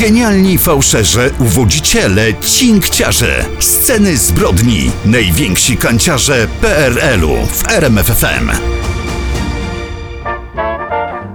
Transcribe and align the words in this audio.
Genialni 0.00 0.58
fałszerze, 0.58 1.30
uwodziciele, 1.38 2.34
cinkciarze. 2.34 3.44
Sceny 3.58 4.16
zbrodni. 4.16 4.90
Najwięksi 5.04 5.76
kanciarze 5.76 6.48
PRL-u 6.60 7.46
w 7.46 7.68
RMFFM. 7.68 8.50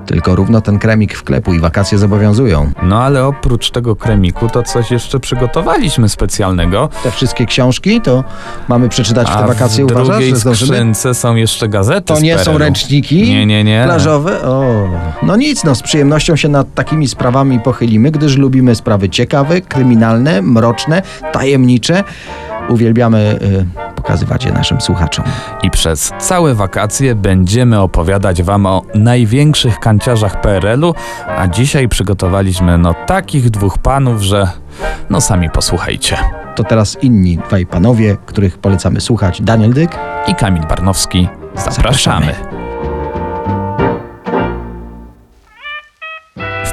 Tylko 0.05 0.35
równo 0.35 0.61
ten 0.61 0.79
kremik 0.79 1.13
w 1.17 1.23
klepu 1.23 1.53
i 1.53 1.59
wakacje 1.59 1.97
zobowiązują. 1.97 2.71
No 2.83 3.03
ale 3.03 3.25
oprócz 3.25 3.71
tego 3.71 3.95
kremiku 3.95 4.49
to 4.49 4.63
coś 4.63 4.91
jeszcze 4.91 5.19
przygotowaliśmy 5.19 6.09
specjalnego. 6.09 6.89
Te 7.03 7.11
wszystkie 7.11 7.45
książki 7.45 8.01
to 8.01 8.23
mamy 8.67 8.89
przeczytać 8.89 9.27
w 9.27 9.31
te 9.33 9.37
A 9.39 9.47
wakacje, 9.47 9.85
w 9.85 9.91
uważasz, 9.91 10.07
drugiej 10.07 10.29
że 10.29 10.35
zdążymy? 10.35 10.67
skrzynce 10.71 11.13
są 11.13 11.35
jeszcze 11.35 11.67
gazety 11.69 12.01
To 12.01 12.19
nie 12.19 12.37
są 12.39 12.57
ręczniki 12.57 13.21
Nie, 13.21 13.45
nie, 13.45 13.63
nie. 13.63 13.81
plażowe? 13.85 14.41
O, 14.41 14.63
no 15.23 15.35
nic, 15.35 15.63
no 15.63 15.75
z 15.75 15.81
przyjemnością 15.81 16.35
się 16.35 16.49
nad 16.49 16.73
takimi 16.73 17.07
sprawami 17.07 17.59
pochylimy, 17.59 18.11
gdyż 18.11 18.37
lubimy 18.37 18.75
sprawy 18.75 19.09
ciekawe, 19.09 19.61
kryminalne, 19.61 20.41
mroczne, 20.41 21.01
tajemnicze. 21.33 22.03
Uwielbiamy 22.69 23.39
y, 23.41 23.95
pokazywać 23.95 24.45
je 24.45 24.51
naszym 24.51 24.81
słuchaczom. 24.81 25.25
I 25.63 25.71
przez 25.71 26.11
całe 26.19 26.55
wakacje 26.55 27.15
będziemy 27.15 27.79
opowiadać 27.79 28.43
Wam 28.43 28.65
o 28.65 28.81
największych 28.95 29.79
kanciarzach 29.79 30.41
PRL-u, 30.41 30.93
a 31.37 31.47
dzisiaj 31.47 31.87
przygotowaliśmy 31.87 32.77
no 32.77 32.93
takich 33.07 33.49
dwóch 33.49 33.77
panów, 33.77 34.21
że 34.21 34.47
no 35.09 35.21
sami 35.21 35.49
posłuchajcie. 35.49 36.17
To 36.55 36.63
teraz 36.63 36.97
inni 37.03 37.37
dwaj 37.47 37.65
panowie, 37.65 38.17
których 38.25 38.57
polecamy 38.57 39.01
słuchać. 39.01 39.41
Daniel 39.41 39.73
Dyk. 39.73 39.91
I 40.27 40.35
Kamil 40.35 40.63
Barnowski, 40.63 41.27
zapraszamy. 41.55 42.25
Zapraszamy. 42.25 42.50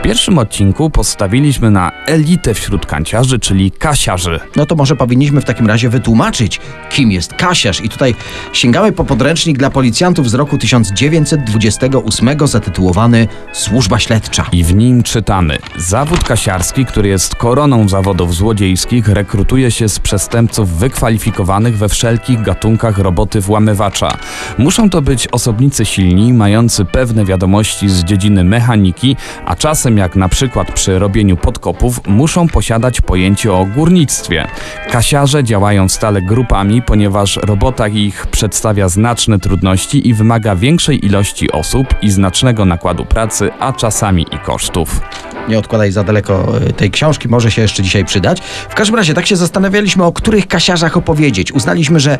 Pierwszym 0.08 0.38
odcinku 0.38 0.90
postawiliśmy 0.90 1.70
na 1.70 1.92
elitę 2.06 2.54
wśród 2.54 2.86
kanciarzy, 2.86 3.38
czyli 3.38 3.70
kasiarzy. 3.70 4.40
No 4.56 4.66
to 4.66 4.74
może 4.74 4.96
powinniśmy 4.96 5.40
w 5.40 5.44
takim 5.44 5.66
razie 5.66 5.88
wytłumaczyć, 5.88 6.60
kim 6.90 7.12
jest 7.12 7.34
Kasiarz. 7.34 7.84
I 7.84 7.88
tutaj 7.88 8.14
sięgamy 8.52 8.92
po 8.92 9.04
podręcznik 9.04 9.58
dla 9.58 9.70
policjantów 9.70 10.30
z 10.30 10.34
roku 10.34 10.58
1928 10.58 12.46
zatytułowany 12.46 13.28
Służba 13.52 13.98
Śledcza. 13.98 14.46
I 14.52 14.64
w 14.64 14.74
nim 14.74 15.02
czytamy: 15.02 15.58
Zawód 15.76 16.24
kasiarski, 16.24 16.84
który 16.84 17.08
jest 17.08 17.34
koroną 17.34 17.88
zawodów 17.88 18.34
złodziejskich, 18.34 19.08
rekrutuje 19.08 19.70
się 19.70 19.88
z 19.88 19.98
przestępców 19.98 20.78
wykwalifikowanych 20.78 21.78
we 21.78 21.88
wszelkich 21.88 22.42
gatunkach 22.42 22.98
roboty 22.98 23.40
włamywacza. 23.40 24.16
Muszą 24.58 24.90
to 24.90 25.02
być 25.02 25.28
osobnicy 25.28 25.84
silni, 25.84 26.32
mający 26.32 26.84
pewne 26.84 27.24
wiadomości 27.24 27.88
z 27.88 28.04
dziedziny 28.04 28.44
mechaniki, 28.44 29.16
a 29.46 29.56
czasem, 29.56 29.97
jak 29.98 30.16
na 30.16 30.28
przykład 30.28 30.72
przy 30.72 30.98
robieniu 30.98 31.36
podkopów, 31.36 32.00
muszą 32.06 32.48
posiadać 32.48 33.00
pojęcie 33.00 33.52
o 33.52 33.64
górnictwie. 33.64 34.46
Kasiarze 34.90 35.44
działają 35.44 35.88
stale 35.88 36.22
grupami, 36.22 36.82
ponieważ 36.82 37.36
robota 37.36 37.88
ich 37.88 38.26
przedstawia 38.26 38.88
znaczne 38.88 39.38
trudności 39.38 40.08
i 40.08 40.14
wymaga 40.14 40.56
większej 40.56 41.06
ilości 41.06 41.52
osób 41.52 41.94
i 42.02 42.10
znacznego 42.10 42.64
nakładu 42.64 43.04
pracy, 43.04 43.50
a 43.60 43.72
czasami 43.72 44.26
i 44.32 44.38
kosztów. 44.38 45.00
Nie 45.48 45.58
odkładaj 45.58 45.92
za 45.92 46.04
daleko 46.04 46.58
y, 46.68 46.72
tej 46.72 46.90
książki, 46.90 47.28
może 47.28 47.50
się 47.50 47.62
jeszcze 47.62 47.82
dzisiaj 47.82 48.04
przydać. 48.04 48.40
W 48.68 48.74
każdym 48.74 48.96
razie 48.96 49.14
tak 49.14 49.26
się 49.26 49.36
zastanawialiśmy, 49.36 50.04
o 50.04 50.12
których 50.12 50.48
kasiarzach 50.48 50.96
opowiedzieć. 50.96 51.52
Uznaliśmy, 51.52 52.00
że 52.00 52.18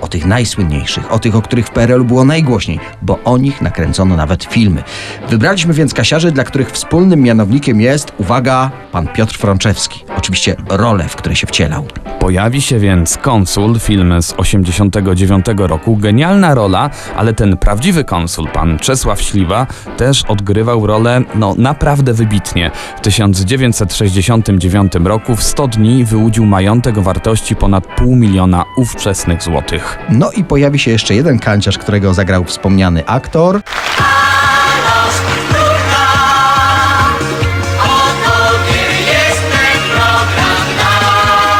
o 0.00 0.08
tych 0.08 0.26
najsłynniejszych, 0.26 1.12
o 1.12 1.18
tych, 1.18 1.36
o 1.36 1.42
których 1.42 1.66
w 1.66 1.70
PRL 1.70 2.04
było 2.04 2.24
najgłośniej, 2.24 2.80
bo 3.02 3.18
o 3.24 3.38
nich 3.38 3.62
nakręcono 3.62 4.16
nawet 4.16 4.44
filmy. 4.44 4.82
Wybraliśmy 5.28 5.74
więc 5.74 5.94
kasiarzy, 5.94 6.32
dla 6.32 6.44
których 6.44 6.70
wspólnym 6.70 7.20
mianownikiem 7.20 7.80
jest, 7.80 8.12
uwaga, 8.18 8.70
pan 8.92 9.08
Piotr 9.08 9.38
Frączewski. 9.38 10.04
Oczywiście 10.16 10.56
role, 10.68 11.08
w 11.08 11.16
które 11.16 11.36
się 11.36 11.46
wcielał. 11.46 11.86
Pojawi 12.20 12.62
się 12.62 12.78
więc 12.78 13.16
Konsul, 13.16 13.80
film 13.80 14.22
z 14.22 14.34
89 14.36 15.46
roku. 15.56 15.96
Genialna 15.96 16.54
rola, 16.54 16.90
ale 17.16 17.32
ten 17.32 17.56
prawdziwy 17.56 18.04
konsul, 18.04 18.48
pan 18.48 18.78
Czesław 18.78 19.22
Śliwa, 19.22 19.66
też 19.96 20.24
odgrywał 20.24 20.86
rolę 20.86 21.22
no 21.34 21.54
naprawdę 21.58 22.12
wybitnie. 22.12 22.70
W 22.96 23.00
1969 23.00 24.92
roku 25.04 25.36
w 25.36 25.42
100 25.42 25.68
dni 25.68 26.04
wyłudził 26.04 26.46
majątek 26.46 26.98
o 26.98 27.02
wartości 27.02 27.56
ponad 27.56 27.86
pół 27.86 28.16
miliona 28.16 28.64
ówczesnych 28.76 29.42
złotych. 29.42 29.89
No 30.08 30.30
i 30.30 30.44
pojawi 30.44 30.78
się 30.78 30.90
jeszcze 30.90 31.14
jeden 31.14 31.38
kanciarz, 31.38 31.78
którego 31.78 32.14
zagrał 32.14 32.44
wspomniany 32.44 33.06
aktor. 33.06 33.60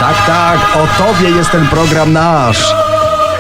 Tak, 0.00 0.26
tak, 0.26 0.76
o 0.76 0.86
tobie 0.98 1.30
jest 1.30 1.50
ten 1.50 1.66
program 1.66 2.12
nasz. 2.12 2.74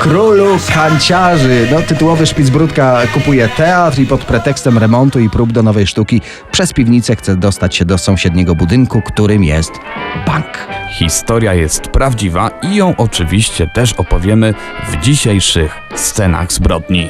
Królu 0.00 0.58
kanciarzy. 0.74 1.68
No, 1.72 1.82
tytułowy 1.82 2.26
Szpicbrudka 2.26 3.00
kupuje 3.14 3.48
teatr 3.48 3.98
i 3.98 4.06
pod 4.06 4.24
pretekstem 4.24 4.78
remontu 4.78 5.20
i 5.20 5.30
prób 5.30 5.52
do 5.52 5.62
nowej 5.62 5.86
sztuki 5.86 6.20
przez 6.52 6.72
piwnicę 6.72 7.16
chce 7.16 7.36
dostać 7.36 7.76
się 7.76 7.84
do 7.84 7.98
sąsiedniego 7.98 8.54
budynku, 8.54 9.02
którym 9.02 9.44
jest 9.44 9.72
bank. 10.26 10.79
Historia 10.90 11.54
jest 11.54 11.82
prawdziwa 11.82 12.50
i 12.62 12.76
ją 12.76 12.94
oczywiście 12.96 13.66
też 13.66 13.92
opowiemy 13.92 14.54
w 14.88 14.96
dzisiejszych 14.96 15.78
scenach 15.94 16.52
zbrodni. 16.52 17.08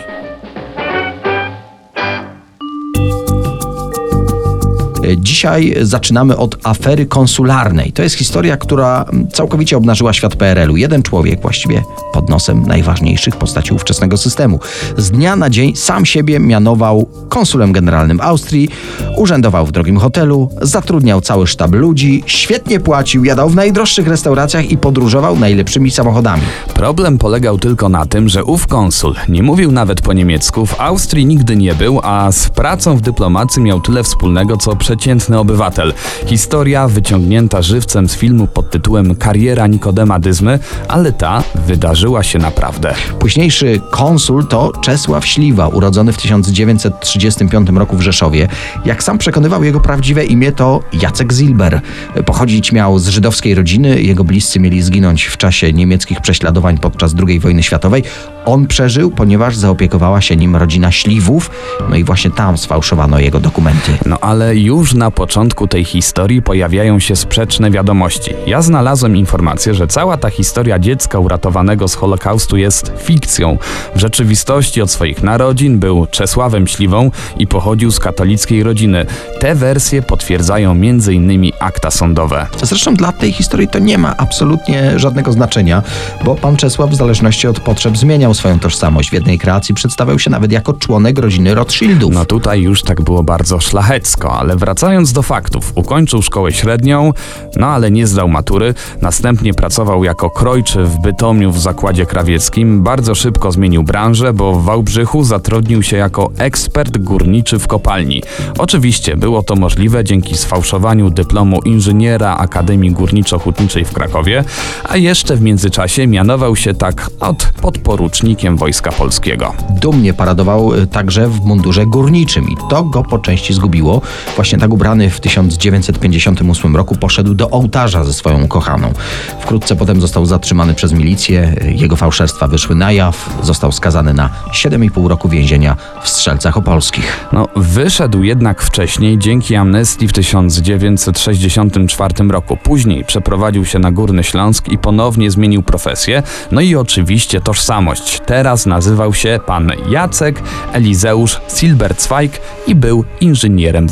Dzisiaj 5.16 5.75
zaczynamy 5.82 6.37
od 6.37 6.56
afery 6.62 7.06
konsularnej. 7.06 7.93
To 7.93 8.03
jest 8.03 8.15
historia, 8.15 8.56
która 8.56 9.04
całkowicie 9.32 9.76
obnażyła 9.76 10.12
świat 10.12 10.37
PRL-u. 10.37 10.76
Jeden 10.76 11.03
człowiek 11.03 11.43
właściwie 11.43 11.82
pod 12.12 12.28
nosem 12.28 12.62
najważniejszych 12.66 13.37
postaci 13.37 13.75
ówczesnego 13.75 14.16
systemu. 14.16 14.60
Z 14.97 15.10
dnia 15.10 15.37
na 15.37 15.50
dzień 15.50 15.76
sam 15.76 16.06
siebie 16.06 16.41
mianował 16.41 17.09
konsulem 17.28 17.72
generalnym 17.72 18.21
Austrii, 18.21 18.69
urzędował 19.16 19.66
w 19.66 19.72
drogim 19.72 19.98
hotelu, 19.98 20.50
zatrudniał 20.62 21.21
cały 21.21 21.47
sztab 21.47 21.72
ludzi, 21.72 22.22
świetnie 22.27 22.81
płacił, 22.81 23.25
jadał 23.25 23.50
w 23.50 23.54
najdroższych 23.54 24.09
restauracjach 24.09 24.71
i 24.71 24.78
podróżował 24.78 25.38
najlepszymi 25.38 25.91
samochodami. 25.91 26.42
Problem 26.75 27.19
polegał 27.19 27.59
tylko 27.59 27.88
na 27.88 28.06
tym, 28.06 28.28
że 28.28 28.44
ów 28.44 28.66
konsul 28.66 29.15
nie 29.28 29.42
mówił 29.42 29.72
nawet 29.72 30.00
po 30.00 30.12
niemiecku, 30.12 30.66
w 30.66 30.81
Austrii 30.81 31.27
nigdy 31.27 31.56
nie 31.56 31.75
był, 31.75 32.00
a 32.03 32.32
z 32.32 32.48
pracą 32.48 32.97
w 32.97 33.00
dyplomacji 33.00 33.62
miał 33.62 33.81
tyle 33.81 34.03
wspólnego 34.03 34.56
co 34.56 34.71
przeciętny 35.00 35.38
obywatel. 35.38 35.93
Historia 36.27 36.88
wyciągnięta 36.88 37.62
żywcem 37.62 38.09
z 38.09 38.16
filmu 38.16 38.47
pod 38.47 38.71
tytułem 38.71 39.15
Kariera 39.15 39.66
Nikodema 39.66 40.19
Dyzmy, 40.19 40.59
ale 40.88 41.12
ta 41.12 41.43
wydarzyła 41.66 42.22
się 42.22 42.38
naprawdę. 42.38 42.94
Późniejszy 43.19 43.81
konsul 43.91 44.47
to 44.47 44.72
Czesław 44.81 45.27
Śliwa, 45.27 45.69
urodzony 45.69 46.12
w 46.12 46.16
1935 46.16 47.69
roku 47.71 47.97
w 47.97 48.00
Rzeszowie. 48.00 48.49
Jak 48.84 49.03
sam 49.03 49.19
przekonywał, 49.19 49.65
jego 49.65 49.81
prawdziwe 49.81 50.25
imię 50.25 50.53
to 50.53 50.81
Jacek 50.93 51.33
Zilber. 51.33 51.81
Pochodzić 52.27 52.72
miał 52.72 52.99
z 52.99 53.09
żydowskiej 53.09 53.55
rodziny, 53.55 54.03
jego 54.03 54.25
bliscy 54.25 54.60
mieli 54.60 54.83
zginąć 54.83 55.25
w 55.25 55.37
czasie 55.37 55.72
niemieckich 55.72 56.21
prześladowań 56.21 56.78
podczas 56.78 57.15
II 57.27 57.41
wojny 57.41 57.62
światowej. 57.62 58.03
On 58.44 58.66
przeżył, 58.66 59.10
ponieważ 59.10 59.56
zaopiekowała 59.56 60.21
się 60.21 60.37
nim 60.37 60.56
rodzina 60.56 60.93
Śliwów, 60.93 61.50
no 61.91 61.97
i 61.97 62.05
właśnie 62.05 62.31
tam 62.31 62.59
sfałszowano 62.59 63.19
jego 63.19 63.41
dokumenty. 63.41 63.93
No 64.06 64.19
ale 64.21 64.56
już 64.56 64.90
na 64.95 65.11
początku 65.11 65.67
tej 65.67 65.84
historii 65.84 66.43
pojawiają 66.43 66.99
się 66.99 67.17
sprzeczne 67.17 67.71
wiadomości. 67.71 68.31
Ja 68.47 68.62
znalazłem 68.62 69.17
informację, 69.17 69.75
że 69.75 69.87
cała 69.87 70.17
ta 70.17 70.31
historia 70.31 70.78
dziecka 70.78 71.19
uratowanego 71.19 71.89
z 71.89 71.95
Holokaustu 71.95 72.56
jest 72.56 72.93
fikcją. 72.99 73.59
W 73.95 74.01
rzeczywistości 74.01 74.83
od 74.83 74.91
swoich 74.91 75.23
narodzin 75.23 75.78
był 75.78 76.06
Czesławem 76.06 76.67
Śliwą 76.67 77.11
i 77.39 77.47
pochodził 77.47 77.91
z 77.91 77.99
katolickiej 77.99 78.62
rodziny. 78.62 79.06
Te 79.39 79.55
wersje 79.55 80.03
potwierdzają 80.03 80.71
m.in. 80.71 81.53
akta 81.61 81.91
sądowe. 81.91 82.47
Zresztą 82.63 82.95
dla 82.95 83.13
tej 83.13 83.33
historii 83.33 83.69
to 83.69 83.78
nie 83.78 83.98
ma 83.98 84.15
absolutnie 84.16 84.98
żadnego 84.98 85.33
znaczenia, 85.33 85.83
bo 86.25 86.34
pan 86.34 86.57
Czesław 86.57 86.91
w 86.91 86.95
zależności 86.95 87.48
od 87.48 87.60
potrzeb 87.60 87.97
zmieniał 87.97 88.34
swoją 88.34 88.59
tożsamość. 88.59 89.10
W 89.10 89.13
jednej 89.13 89.39
kreacji 89.39 89.75
przedstawiał 89.75 90.19
się 90.19 90.31
nawet 90.31 90.53
jako 90.53 90.72
członek 90.72 91.19
rodziny 91.19 91.54
Rothschildów. 91.54 92.15
No 92.15 92.25
tutaj 92.25 92.63
już 92.63 92.83
tak 92.83 93.01
było 93.01 93.22
bardzo 93.22 93.60
szlachecko, 93.60 94.39
ale 94.39 94.57
wracając 94.57 94.79
do 95.12 95.22
faktów, 95.22 95.72
ukończył 95.74 96.22
szkołę 96.22 96.53
średnią, 96.53 97.12
no 97.56 97.66
ale 97.66 97.91
nie 97.91 98.06
zdał 98.06 98.28
matury, 98.28 98.74
następnie 99.03 99.54
pracował 99.54 100.04
jako 100.04 100.30
krojczy 100.30 100.84
w 100.84 101.00
Bytomiu 101.00 101.53
w 101.53 101.60
zakładzie 101.60 102.06
krawieckim, 102.06 102.82
bardzo 102.82 103.15
szybko 103.15 103.53
zmienił 103.53 103.82
branżę, 103.82 104.32
bo 104.32 104.53
w 104.53 104.65
Wałbrzychu 104.65 105.24
zatrudnił 105.24 105.82
się 105.82 105.97
jako 105.97 106.30
ekspert 106.38 106.98
górniczy 106.98 107.59
w 107.59 107.66
kopalni. 107.66 108.22
Oczywiście 108.59 109.16
było 109.16 109.42
to 109.42 109.56
możliwe 109.56 110.04
dzięki 110.04 110.36
sfałszowaniu 110.36 111.10
dyplomu 111.10 111.62
inżyniera 111.62 112.36
Akademii 112.36 112.92
Górniczo-Hutniczej 112.92 113.84
w 113.84 113.92
Krakowie, 113.92 114.44
a 114.88 114.97
jeszcze 114.97 115.36
w 115.36 115.42
międzyczasie 115.42 116.06
mianował 116.06 116.56
się 116.56 116.74
tak 116.74 117.10
od 117.21 117.53
podporucznikiem 117.62 118.56
Wojska 118.56 118.92
Polskiego. 118.92 119.53
Dumnie 119.80 120.15
paradował 120.15 120.74
y, 120.74 120.86
także 120.86 121.28
w 121.28 121.44
mundurze 121.44 121.86
górniczym 121.86 122.48
i 122.48 122.56
to 122.71 122.84
go 122.84 123.03
po 123.03 123.18
części 123.18 123.54
zgubiło. 123.54 124.00
Właśnie 124.36 124.59
tak 124.60 124.72
ubrany 124.72 125.10
w 125.10 125.21
1958 125.21 126.77
roku 126.77 126.97
poszedł 126.97 127.34
do 127.34 127.51
ołtarza 127.51 128.04
ze 128.04 128.12
swoją 128.12 128.42
ukochaną. 128.42 128.92
Wkrótce 129.41 129.77
potem 129.77 130.01
został 130.01 130.27
zatrzymany 130.27 130.74
przez 130.74 130.92
milicję, 130.92 131.54
jego 131.65 131.97
fałszerstwa 131.97 132.48
wyszły 132.48 132.74
na 132.74 132.92
jaw, 132.92 133.41
został 133.42 133.72
skazany 133.72 134.15
na 134.15 134.30
7,5 134.53 135.09
roku 135.09 135.28
więzienia 135.28 135.77
w 136.03 136.09
Strzelcach 136.09 136.57
Opolskich. 136.57 137.27
No, 137.33 137.48
wyszedł 137.57 138.22
jednak 138.22 138.62
wcześniej 138.62 139.18
dzięki 139.18 139.57
amnestii 139.57 140.09
w 140.09 140.12
1964 140.12 142.28
roku. 142.28 142.57
Później 142.57 143.04
przeprowadził 143.04 143.65
się 143.65 143.78
na 143.78 143.92
Górny 143.92 144.24
Śląsk 144.24 144.68
i 144.68 144.78
ponownie 144.78 145.30
zmienił 145.30 145.62
profesję, 145.62 146.22
no 146.53 146.60
i 146.60 146.77
oczywiście 146.77 147.41
tożsamość. 147.41 148.21
Teraz 148.27 148.66
nazywał 148.66 149.15
się 149.15 149.41
pan 149.47 149.72
Jacek 149.91 150.42
Elizeusz 150.72 151.41
Silberzweig 151.57 152.41
i 152.66 152.74
był 152.74 153.04
inżynierem 153.21 153.89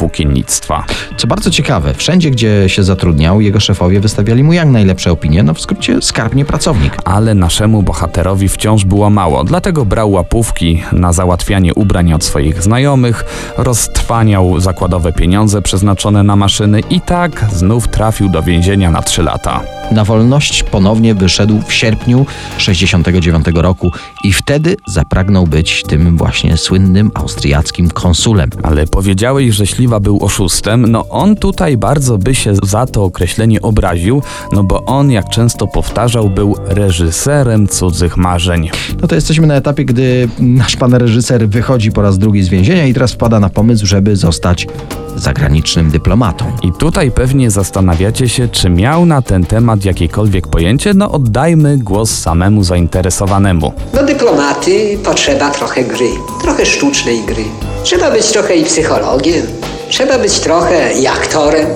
Co 1.17 1.27
bardzo 1.27 1.51
ciekawe, 1.51 1.95
wszędzie 1.95 2.31
gdzie 2.31 2.69
się 2.69 2.85
zatrudniał, 2.85 3.41
jego 3.41 3.61
szefowie 3.61 4.01
wystawiali 4.01 4.45
mu 4.45 4.53
jak 4.53 4.69
najlepsze 4.69 5.13
opinie, 5.13 5.43
no 5.43 5.55
w 5.55 5.61
skrócie 5.61 6.03
skarbnie 6.03 6.45
pracownik. 6.45 6.97
Ale 7.05 7.35
naszemu 7.35 7.83
bohaterowi 7.83 8.49
wciąż 8.49 8.85
było 8.85 9.11
mało, 9.11 9.45
dlatego 9.45 9.85
brał 9.85 10.11
łapówki 10.11 10.83
na 10.93 11.13
załatwianie 11.13 11.75
ubrań 11.75 12.13
od 12.13 12.25
swoich 12.25 12.63
znajomych, 12.63 13.25
roztrwaniał 13.59 14.61
zakładowe 14.61 15.13
pieniądze 15.13 15.63
przeznaczone 15.63 16.23
na 16.23 16.37
maszyny 16.37 16.81
i 16.91 17.01
tak 17.01 17.45
znów 17.53 17.89
trafił 17.89 18.29
do 18.29 18.43
więzienia 18.43 18.91
na 18.91 19.03
3 19.03 19.23
lata. 19.23 19.61
Na 19.91 20.05
wolność 20.05 20.63
ponownie 20.63 21.15
wyszedł 21.15 21.63
w 21.67 21.73
sierpniu 21.73 22.27
69 22.59 23.47
roku 23.55 23.93
i 24.25 24.33
wtedy 24.33 24.77
zapragnął 24.87 25.47
być 25.47 25.83
tym 25.83 26.17
właśnie 26.17 26.57
słynnym 26.57 27.11
austriackim 27.15 27.91
konsulem. 27.91 28.51
Ale 28.63 28.87
powiedziałeś, 28.87 29.55
że 29.55 29.67
Śliwa 29.67 30.01
był 30.01 30.25
oszustem. 30.25 30.48
No 30.89 31.05
on 31.09 31.37
tutaj 31.37 31.77
bardzo 31.77 32.19
by 32.19 32.35
się 32.35 32.55
za 32.63 32.87
to 32.87 33.05
określenie 33.05 33.63
obraził, 33.63 34.23
no 34.53 34.65
bo 34.65 34.85
on, 34.85 35.11
jak 35.11 35.29
często 35.29 35.67
powtarzał, 35.67 36.31
był 36.31 36.55
reżyserem 36.67 37.69
cudzych 37.69 38.17
marzeń. 38.17 38.71
No 39.03 39.09
to 39.09 39.15
jesteśmy 39.15 39.47
na 39.47 39.55
etapie, 39.55 39.85
gdy 39.85 40.29
nasz 40.39 40.77
pan 40.77 40.95
reżyser 40.95 41.49
wychodzi 41.49 41.93
po 41.93 42.03
raz 42.03 42.19
drugi 42.19 42.43
z 42.43 42.49
więzienia 42.49 42.87
i 42.87 42.95
teraz 42.95 43.13
wpada 43.13 43.41
na 43.41 43.49
pomysł, 43.49 43.87
żeby 43.87 44.17
zostać 44.17 44.67
zagranicznym 45.17 45.91
dyplomatą. 45.91 46.45
I 46.63 46.73
tutaj 46.73 47.11
pewnie 47.11 47.51
zastanawiacie 47.51 48.29
się, 48.29 48.49
czy 48.49 48.71
miał 48.71 49.07
na 49.07 49.23
ten 49.23 49.45
temat 49.45 49.85
jakiekolwiek 49.85 50.47
pojęcie? 50.47 50.95
No 50.95 51.13
oddajmy 51.13 51.79
głos 51.79 52.11
samemu 52.11 52.65
zainteresowanemu. 52.65 53.73
Do 53.95 54.07
dyplomaty 54.07 54.99
potrzeba 55.05 55.51
trochę 55.51 55.85
gry, 55.85 56.11
trochę 56.43 56.67
sztucznej 56.67 57.23
gry. 57.23 57.45
Trzeba 57.83 58.11
być 58.11 58.27
trochę 58.27 58.57
i 58.57 58.65
psychologiem, 58.65 59.47
trzeba 59.89 60.19
być 60.19 60.41
trochę 60.41 60.93
i 60.93 61.07
aktorem, 61.07 61.67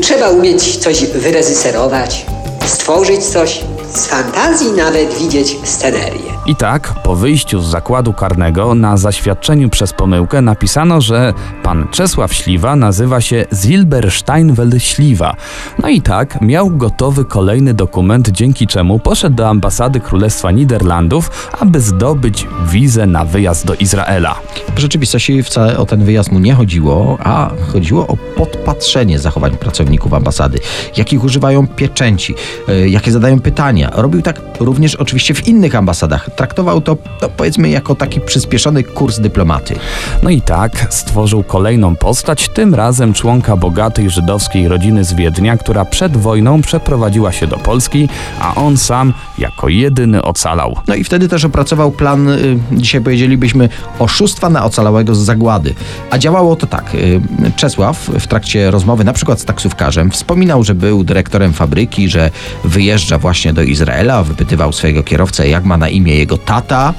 trzeba 0.00 0.30
umieć 0.30 0.76
coś 0.76 1.04
wyreżyserować, 1.06 2.26
stworzyć 2.66 3.24
coś, 3.24 3.60
z 3.94 4.06
fantazji 4.06 4.72
nawet 4.72 5.14
widzieć 5.14 5.56
scenerię. 5.64 6.31
I 6.46 6.56
tak, 6.56 6.94
po 7.02 7.16
wyjściu 7.16 7.60
z 7.60 7.66
zakładu 7.66 8.12
karnego 8.12 8.74
na 8.74 8.96
zaświadczeniu 8.96 9.68
przez 9.68 9.92
pomyłkę 9.92 10.40
napisano, 10.40 11.00
że 11.00 11.34
pan 11.62 11.88
Czesław 11.90 12.34
Śliwa 12.34 12.76
nazywa 12.76 13.20
się 13.20 13.44
Zilbersteinwel 13.52 14.80
Śliwa. 14.80 15.36
No 15.82 15.88
i 15.88 16.00
tak, 16.00 16.40
miał 16.40 16.70
gotowy 16.70 17.24
kolejny 17.24 17.74
dokument, 17.74 18.28
dzięki 18.28 18.66
czemu 18.66 18.98
poszedł 18.98 19.36
do 19.36 19.48
ambasady 19.48 20.00
Królestwa 20.00 20.50
Niderlandów, 20.50 21.50
aby 21.60 21.80
zdobyć 21.80 22.46
wizę 22.66 23.06
na 23.06 23.24
wyjazd 23.24 23.66
do 23.66 23.74
Izraela. 23.74 24.34
W 24.76 24.78
rzeczywistości 24.78 25.42
wcale 25.42 25.78
o 25.78 25.86
ten 25.86 26.04
wyjazd 26.04 26.32
mu 26.32 26.38
nie 26.38 26.54
chodziło, 26.54 27.18
a 27.24 27.50
chodziło 27.72 28.06
o 28.06 28.16
podpatrzenie 28.36 29.18
zachowań 29.18 29.56
pracowników 29.56 30.14
ambasady, 30.14 30.58
jakich 30.96 31.24
używają 31.24 31.66
pieczęci, 31.66 32.34
y, 32.68 32.88
jakie 32.88 33.12
zadają 33.12 33.40
pytania. 33.40 33.90
Robił 33.94 34.22
tak 34.22 34.40
również 34.60 34.94
oczywiście 34.94 35.34
w 35.34 35.48
innych 35.48 35.74
ambasadach. 35.74 36.31
Traktował 36.36 36.80
to, 36.80 36.96
no, 37.22 37.28
powiedzmy, 37.28 37.70
jako 37.70 37.94
taki 37.94 38.20
przyspieszony 38.20 38.82
kurs 38.82 39.18
dyplomaty. 39.18 39.74
No 40.22 40.30
i 40.30 40.40
tak 40.40 40.86
stworzył 40.90 41.42
kolejną 41.42 41.96
postać, 41.96 42.48
tym 42.48 42.74
razem 42.74 43.14
członka 43.14 43.56
bogatej 43.56 44.10
żydowskiej 44.10 44.68
rodziny 44.68 45.04
z 45.04 45.14
Wiednia, 45.14 45.56
która 45.56 45.84
przed 45.84 46.16
wojną 46.16 46.62
przeprowadziła 46.62 47.32
się 47.32 47.46
do 47.46 47.56
Polski, 47.56 48.08
a 48.40 48.54
on 48.54 48.76
sam 48.76 49.12
jako 49.38 49.68
jedyny 49.68 50.22
ocalał. 50.22 50.76
No 50.88 50.94
i 50.94 51.04
wtedy 51.04 51.28
też 51.28 51.44
opracował 51.44 51.90
plan, 51.90 52.28
y, 52.28 52.58
dzisiaj 52.72 53.00
powiedzielibyśmy, 53.00 53.68
oszustwa 53.98 54.50
na 54.50 54.64
ocalałego 54.64 55.14
z 55.14 55.18
zagłady. 55.18 55.74
A 56.10 56.18
działało 56.18 56.56
to 56.56 56.66
tak. 56.66 56.94
y, 56.94 57.20
Czesław 57.56 57.98
w 57.98 58.26
trakcie 58.26 58.70
rozmowy, 58.70 59.04
na 59.04 59.12
przykład 59.12 59.40
z 59.40 59.44
taksówkarzem, 59.44 60.10
wspominał, 60.10 60.64
że 60.64 60.74
był 60.74 61.04
dyrektorem 61.04 61.52
fabryki, 61.52 62.08
że 62.08 62.30
wyjeżdża 62.64 63.18
właśnie 63.18 63.52
do 63.52 63.62
Izraela, 63.62 64.22
wypytywał 64.22 64.72
swojego 64.72 65.02
kierowcę, 65.02 65.48
jak 65.48 65.64
ma 65.64 65.76
na 65.76 65.88
imię 65.88 66.14
jego 66.22 66.38
tata. 66.38 66.94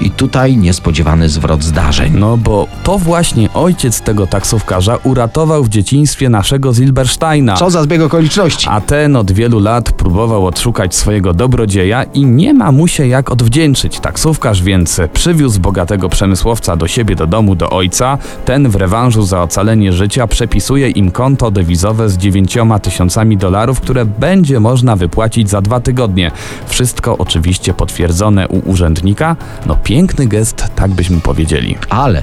I 0.00 0.10
tutaj 0.10 0.56
niespodziewany 0.56 1.28
zwrot 1.28 1.62
zdarzeń. 1.62 2.12
No 2.18 2.36
bo 2.36 2.66
to 2.84 2.98
właśnie 2.98 3.52
ojciec 3.54 4.00
tego 4.00 4.26
taksówkarza 4.26 4.98
uratował 5.04 5.64
w 5.64 5.68
dzieciństwie 5.68 6.28
naszego 6.28 6.74
Zilbersteina. 6.74 7.56
Co 7.56 7.70
za 7.70 7.82
zbieg 7.82 8.02
okoliczności. 8.02 8.66
A 8.70 8.80
ten 8.80 9.16
od 9.16 9.32
wielu 9.32 9.60
lat 9.60 9.92
próbował 9.92 10.46
odszukać 10.46 10.94
swojego 10.94 11.34
dobrodzieja 11.34 12.02
i 12.02 12.24
nie 12.24 12.54
ma 12.54 12.72
mu 12.72 12.88
się 12.88 13.06
jak 13.06 13.30
odwdzięczyć. 13.30 14.00
Taksówkarz 14.00 14.62
więc 14.62 15.00
przywiózł 15.12 15.60
bogatego 15.60 16.08
przemysłowca 16.08 16.76
do 16.76 16.88
siebie 16.88 17.16
do 17.16 17.26
domu 17.26 17.54
do 17.54 17.70
ojca. 17.70 18.18
Ten 18.44 18.68
w 18.68 18.76
rewanżu 18.76 19.22
za 19.22 19.42
ocalenie 19.42 19.92
życia 19.92 20.26
przepisuje 20.26 20.90
im 20.90 21.10
konto 21.10 21.50
dewizowe 21.50 22.08
z 22.08 22.16
dziewięcioma 22.16 22.78
tysiącami 22.78 23.36
dolarów, 23.36 23.80
które 23.80 24.04
będzie 24.04 24.60
można 24.60 24.96
wypłacić 24.96 25.50
za 25.50 25.62
dwa 25.62 25.80
tygodnie. 25.80 26.30
Wszystko 26.66 27.18
oczywiście 27.18 27.74
potwierdzone 27.74 28.35
u 28.44 28.70
urzędnika. 28.70 29.36
No 29.66 29.76
piękny 29.76 30.26
gest, 30.26 30.64
tak 30.76 30.90
byśmy 30.90 31.20
powiedzieli. 31.20 31.76
Ale 31.88 32.22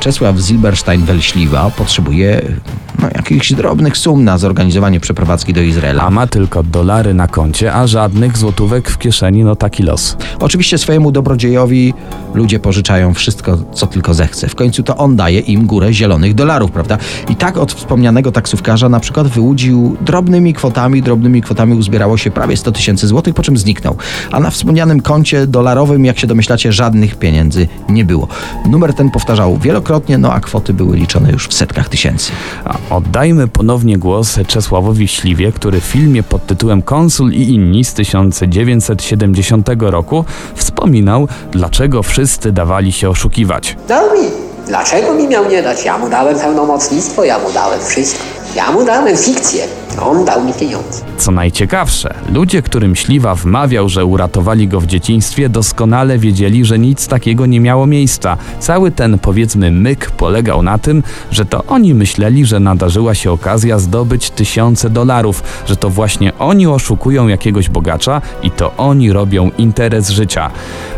Czesław 0.00 0.36
Zilberstein-Welśliwa 0.36 1.70
potrzebuje 1.70 2.42
no, 2.98 3.08
jakichś 3.14 3.52
drobnych 3.52 3.96
sum 3.96 4.24
na 4.24 4.38
zorganizowanie 4.38 5.00
przeprowadzki 5.00 5.52
do 5.52 5.60
Izraela. 5.60 6.02
A 6.02 6.10
ma 6.10 6.26
tylko 6.26 6.62
dolary 6.62 7.14
na 7.14 7.28
koncie, 7.28 7.74
a 7.74 7.86
żadnych 7.86 8.38
złotówek 8.38 8.90
w 8.90 8.98
kieszeni, 8.98 9.44
no 9.44 9.56
taki 9.56 9.82
los. 9.82 10.16
Oczywiście 10.40 10.78
swojemu 10.78 11.12
dobrodziejowi 11.12 11.94
ludzie 12.34 12.58
pożyczają 12.58 13.14
wszystko, 13.14 13.58
co 13.72 13.86
tylko 13.86 14.14
zechce. 14.14 14.48
W 14.48 14.54
końcu 14.54 14.82
to 14.82 14.96
on 14.96 15.16
daje 15.16 15.40
im 15.40 15.66
górę 15.66 15.92
zielonych 15.92 16.34
dolarów, 16.34 16.70
prawda? 16.70 16.98
I 17.28 17.36
tak 17.36 17.56
od 17.56 17.72
wspomnianego 17.72 18.32
taksówkarza 18.32 18.88
na 18.88 19.00
przykład 19.00 19.28
wyłudził 19.28 19.96
drobnymi 20.00 20.54
kwotami, 20.54 21.02
drobnymi 21.02 21.42
kwotami 21.42 21.74
uzbierało 21.74 22.16
się 22.16 22.30
prawie 22.30 22.56
100 22.56 22.72
tysięcy 22.72 23.06
złotych, 23.06 23.34
po 23.34 23.42
czym 23.42 23.56
zniknął. 23.56 23.96
A 24.30 24.40
na 24.40 24.50
wspomnianym 24.50 25.00
koncie 25.00 25.46
dolarowym, 25.46 26.04
jak 26.04 26.18
się 26.18 26.26
domyślacie, 26.26 26.72
żadnych 26.72 27.16
pieniędzy 27.16 27.68
nie 27.88 28.04
było. 28.04 28.28
Numer 28.70 28.94
ten 28.94 29.10
powtarzał 29.10 29.58
wielokrotnie, 29.58 30.18
no 30.18 30.32
a 30.32 30.40
kwoty 30.40 30.74
były 30.74 30.96
liczone 30.96 31.32
już 31.32 31.48
w 31.48 31.54
setkach 31.54 31.88
tysięcy. 31.88 32.32
Oddajmy 32.90 33.48
ponownie 33.48 33.98
głos 33.98 34.38
Czesławowi 34.46 35.08
Śliwie, 35.08 35.52
który 35.52 35.80
w 35.80 35.84
filmie 35.84 36.22
pod 36.22 36.46
tytułem 36.46 36.82
Konsul 36.82 37.32
i 37.32 37.54
inni 37.54 37.84
z 37.84 37.94
1970 37.94 39.68
roku 39.78 40.24
wspominał, 40.54 41.28
dlaczego 41.50 42.02
wszyscy 42.02 42.52
dawali 42.52 42.92
się 42.92 43.10
oszukiwać. 43.10 43.76
Dał 43.88 44.04
mi. 44.06 44.28
Dlaczego 44.66 45.14
mi 45.14 45.28
miał 45.28 45.48
nie 45.48 45.62
dać? 45.62 45.84
Ja 45.84 45.98
mu 45.98 46.10
dałem 46.10 46.38
pełnomocnictwo, 46.38 47.24
ja 47.24 47.38
mu 47.38 47.52
dałem 47.52 47.80
wszystko. 47.80 48.24
Ja 48.56 48.72
mu 48.72 48.84
dałem 48.84 49.16
fikcję. 49.16 49.64
On 50.00 50.24
dał 50.24 50.44
mi 50.44 50.52
pieniądze. 50.52 51.04
Co 51.18 51.30
najciekawsze, 51.30 52.14
ludzie, 52.32 52.62
którym 52.62 52.96
Śliwa 52.96 53.34
wmawiał, 53.34 53.88
że 53.88 54.04
uratowali 54.04 54.68
go 54.68 54.80
w 54.80 54.86
dzieciństwie, 54.86 55.48
doskonale 55.48 56.18
wiedzieli, 56.18 56.64
że 56.64 56.78
nic 56.78 57.08
takiego 57.08 57.46
nie 57.46 57.60
miało 57.60 57.86
miejsca. 57.86 58.36
Cały 58.60 58.90
ten, 58.90 59.18
powiedzmy, 59.18 59.70
myk 59.70 60.10
polegał 60.10 60.62
na 60.62 60.78
tym, 60.78 61.02
że 61.30 61.44
to 61.44 61.64
oni 61.64 61.94
myśleli, 61.94 62.46
że 62.46 62.60
nadarzyła 62.60 63.14
się 63.14 63.32
okazja 63.32 63.78
zdobyć 63.78 64.30
tysiące 64.30 64.90
dolarów, 64.90 65.42
że 65.66 65.76
to 65.76 65.90
właśnie 65.90 66.32
oni 66.38 66.66
oszukują 66.66 67.28
jakiegoś 67.28 67.68
bogacza 67.68 68.20
i 68.42 68.50
to 68.50 68.72
oni 68.76 69.12
robią 69.12 69.50
interes 69.58 70.10
życia. 70.10 70.50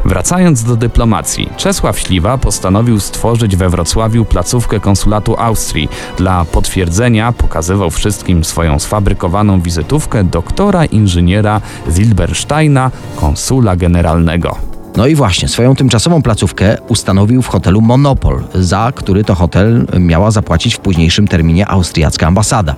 Wracając 0.05 0.65
do 0.65 0.77
dyplomacji, 0.77 1.49
Czesław 1.57 1.99
Śliwa 1.99 2.39
postanowił 2.39 3.01
stworzyć 3.01 3.57
we 3.57 3.69
Wrocławiu 3.69 4.25
placówkę 4.25 4.81
konsulatu 4.81 5.37
Austrii. 5.39 5.89
Dla 6.17 6.45
potwierdzenia 6.45 7.33
pokazywał 7.33 7.91
wszystkim 7.91 8.45
swoją 8.45 8.79
sfabrykowaną 8.85 9.61
wizytówkę 9.61 10.25
doktora 10.25 10.85
inżyniera 10.85 11.61
Zilbersteina, 11.91 12.91
konsula 13.17 13.77
generalnego. 13.77 14.74
No 14.97 15.07
i 15.07 15.15
właśnie, 15.15 15.49
swoją 15.49 15.77
tymczasową 15.77 16.23
placówkę 16.23 16.77
ustanowił 16.89 17.43
w 17.43 17.47
hotelu 17.47 17.81
Monopol, 17.81 18.43
za 18.55 18.93
który 18.95 19.25
to 19.25 19.35
hotel 19.35 19.87
miała 20.01 20.31
zapłacić 20.31 20.75
w 20.75 20.79
późniejszym 20.79 21.29
terminie 21.29 21.69
austriacka 21.69 22.27
ambasada. 22.27 22.75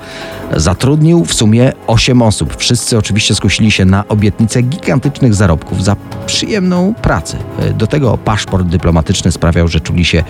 Zatrudnił 0.56 1.25
w 1.25 1.35
sumie 1.35 1.73
8 1.87 2.23
osób. 2.23 2.56
Wszyscy 2.56 2.99
oczywiście 2.99 3.35
skusili 3.35 3.70
się 3.70 3.85
na 3.85 4.08
obietnicę 4.08 4.62
gigantycznych 4.62 5.35
zarobków 5.35 5.85
za 5.85 5.96
przyjemną 6.26 6.94
pracę. 7.02 7.37
Do 7.75 7.87
tego 7.87 8.18
paszport 8.18 8.66
dyplomatyczny 8.66 9.32
sprawiał, 9.32 9.68
że 9.68 9.80
czuli 9.80 10.04
się 10.04 10.25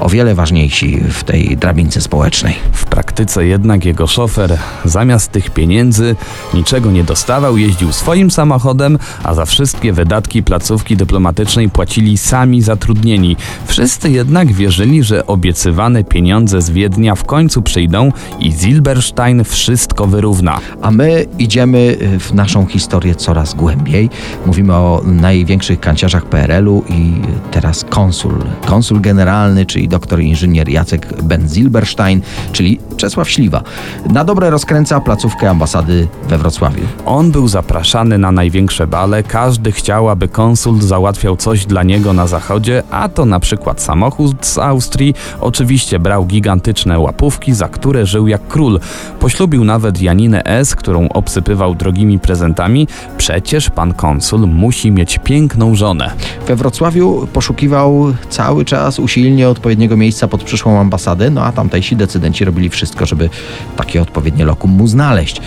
o 0.00 0.08
wiele 0.08 0.34
ważniejsi 0.34 1.00
w 1.10 1.24
tej 1.24 1.56
drabince 1.56 2.00
społecznej. 2.00 2.54
W 2.72 2.84
praktyce 2.84 3.46
jednak 3.46 3.84
jego 3.84 4.06
szofer 4.06 4.58
zamiast 4.84 5.32
tych 5.32 5.50
pieniędzy 5.50 6.16
niczego 6.54 6.90
nie 6.90 7.04
dostawał, 7.04 7.56
jeździł 7.56 7.92
swoim 7.92 8.30
samochodem, 8.30 8.98
a 9.22 9.34
za 9.34 9.44
wszystkie 9.44 9.92
wydatki 9.92 10.42
placówki 10.42 10.96
dyplomatycznej 10.96 11.29
płacili 11.72 12.18
sami 12.18 12.62
zatrudnieni. 12.62 13.36
Wszyscy 13.66 14.10
jednak 14.10 14.52
wierzyli, 14.52 15.02
że 15.02 15.26
obiecywane 15.26 16.04
pieniądze 16.04 16.62
z 16.62 16.70
Wiednia 16.70 17.14
w 17.14 17.24
końcu 17.24 17.62
przyjdą 17.62 18.12
i 18.40 18.52
Silberstein 18.52 19.44
wszystko 19.44 20.06
wyrówna. 20.06 20.58
A 20.82 20.90
my 20.90 21.26
idziemy 21.38 21.96
w 22.20 22.34
naszą 22.34 22.66
historię 22.66 23.14
coraz 23.14 23.54
głębiej. 23.54 24.10
Mówimy 24.46 24.74
o 24.74 25.02
największych 25.04 25.80
kanciarzach 25.80 26.24
PRL-u 26.24 26.84
i 26.88 27.12
teraz 27.50 27.84
konsul. 27.84 28.32
Konsul 28.66 29.00
generalny, 29.00 29.66
czyli 29.66 29.88
doktor 29.88 30.20
inżynier 30.20 30.68
Jacek 30.68 31.22
Ben 31.22 31.48
Silberstein, 31.48 32.20
czyli 32.52 32.78
Czesław 32.96 33.30
Śliwa. 33.30 33.62
Na 34.10 34.24
dobre 34.24 34.50
rozkręca 34.50 35.00
placówkę 35.00 35.50
ambasady 35.50 36.08
we 36.28 36.38
Wrocławiu. 36.38 36.82
On 37.06 37.30
był 37.30 37.48
zapraszany 37.48 38.18
na 38.18 38.32
największe 38.32 38.86
bale, 38.86 39.22
każdy 39.22 39.72
chciał, 39.72 40.08
aby 40.08 40.28
konsul 40.28 40.82
załatwiał 41.20 41.36
coś 41.36 41.66
dla 41.66 41.82
niego 41.82 42.12
na 42.12 42.26
zachodzie, 42.26 42.82
a 42.90 43.08
to 43.08 43.24
na 43.24 43.40
przykład 43.40 43.82
samochód 43.82 44.46
z 44.46 44.58
Austrii. 44.58 45.14
Oczywiście 45.40 45.98
brał 45.98 46.26
gigantyczne 46.26 46.98
łapówki, 46.98 47.52
za 47.54 47.68
które 47.68 48.06
żył 48.06 48.28
jak 48.28 48.48
król. 48.48 48.80
Poślubił 49.20 49.64
nawet 49.64 50.02
Janinę 50.02 50.44
S., 50.44 50.76
którą 50.76 51.08
obsypywał 51.08 51.74
drogimi 51.74 52.18
prezentami. 52.18 52.88
Przecież 53.16 53.70
pan 53.70 53.94
konsul 53.94 54.46
musi 54.46 54.90
mieć 54.90 55.18
piękną 55.18 55.74
żonę. 55.74 56.10
We 56.46 56.56
Wrocławiu 56.56 57.28
poszukiwał 57.32 58.14
cały 58.28 58.64
czas 58.64 58.98
usilnie 58.98 59.48
odpowiedniego 59.48 59.96
miejsca 59.96 60.28
pod 60.28 60.44
przyszłą 60.44 60.80
ambasadę, 60.80 61.30
no 61.30 61.44
a 61.44 61.52
tamtejsi 61.52 61.96
decydenci 61.96 62.44
robili 62.44 62.68
wszystko, 62.68 63.06
żeby 63.06 63.30
takie 63.76 64.02
odpowiednie 64.02 64.44
lokum 64.44 64.70
mu 64.70 64.86
znaleźć. 64.86 65.40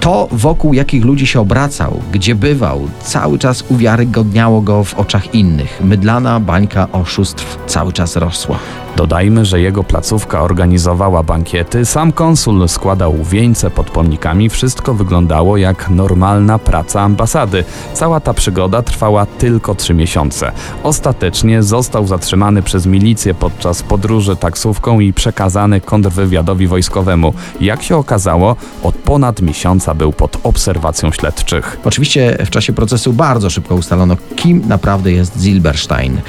To, 0.00 0.28
wokół 0.32 0.74
jakich 0.74 1.04
ludzi 1.04 1.26
się 1.26 1.40
obracał, 1.40 2.00
gdzie 2.12 2.34
bywał, 2.34 2.88
cały 3.02 3.38
czas 3.38 3.64
uwiarygodniało 3.68 4.60
go 4.60 4.84
w 4.84 4.99
oczach 5.00 5.34
innych. 5.34 5.80
Mydlana 5.84 6.40
bańka 6.40 6.88
oszustw 6.92 7.58
cały 7.66 7.92
czas 7.92 8.16
rosła. 8.16 8.58
Dodajmy, 8.96 9.44
że 9.44 9.60
jego 9.60 9.84
placówka 9.84 10.42
organizowała 10.42 11.22
bankiety, 11.22 11.84
sam 11.84 12.12
konsul 12.12 12.68
składał 12.68 13.14
wieńce 13.24 13.70
pod 13.70 13.90
pomnikami, 13.90 14.48
wszystko 14.48 14.94
wyglądało 14.94 15.56
jak 15.56 15.90
normalna 15.90 16.58
praca 16.58 17.00
ambasady. 17.00 17.64
Cała 17.94 18.20
ta 18.20 18.34
przygoda 18.34 18.82
trwała 18.82 19.26
tylko 19.26 19.74
trzy 19.74 19.94
miesiące. 19.94 20.52
Ostatecznie 20.82 21.62
został 21.62 22.06
zatrzymany 22.06 22.62
przez 22.62 22.86
milicję 22.86 23.34
podczas 23.34 23.82
podróży 23.82 24.36
taksówką 24.36 25.00
i 25.00 25.12
przekazany 25.12 25.80
kontrwywiadowi 25.80 26.66
wojskowemu. 26.66 27.34
Jak 27.60 27.82
się 27.82 27.96
okazało, 27.96 28.56
od 28.82 28.94
ponad 28.94 29.42
miesiąca 29.42 29.94
był 29.94 30.12
pod 30.12 30.38
obserwacją 30.42 31.12
śledczych. 31.12 31.80
Oczywiście 31.84 32.38
w 32.46 32.50
czasie 32.50 32.72
procesu 32.72 33.12
bardzo 33.12 33.50
szybko 33.50 33.74
ustalono, 33.74 34.16
kim 34.36 34.62
naprawdę 34.68 35.12
jest 35.12 35.42
Silberstein. 35.42 36.20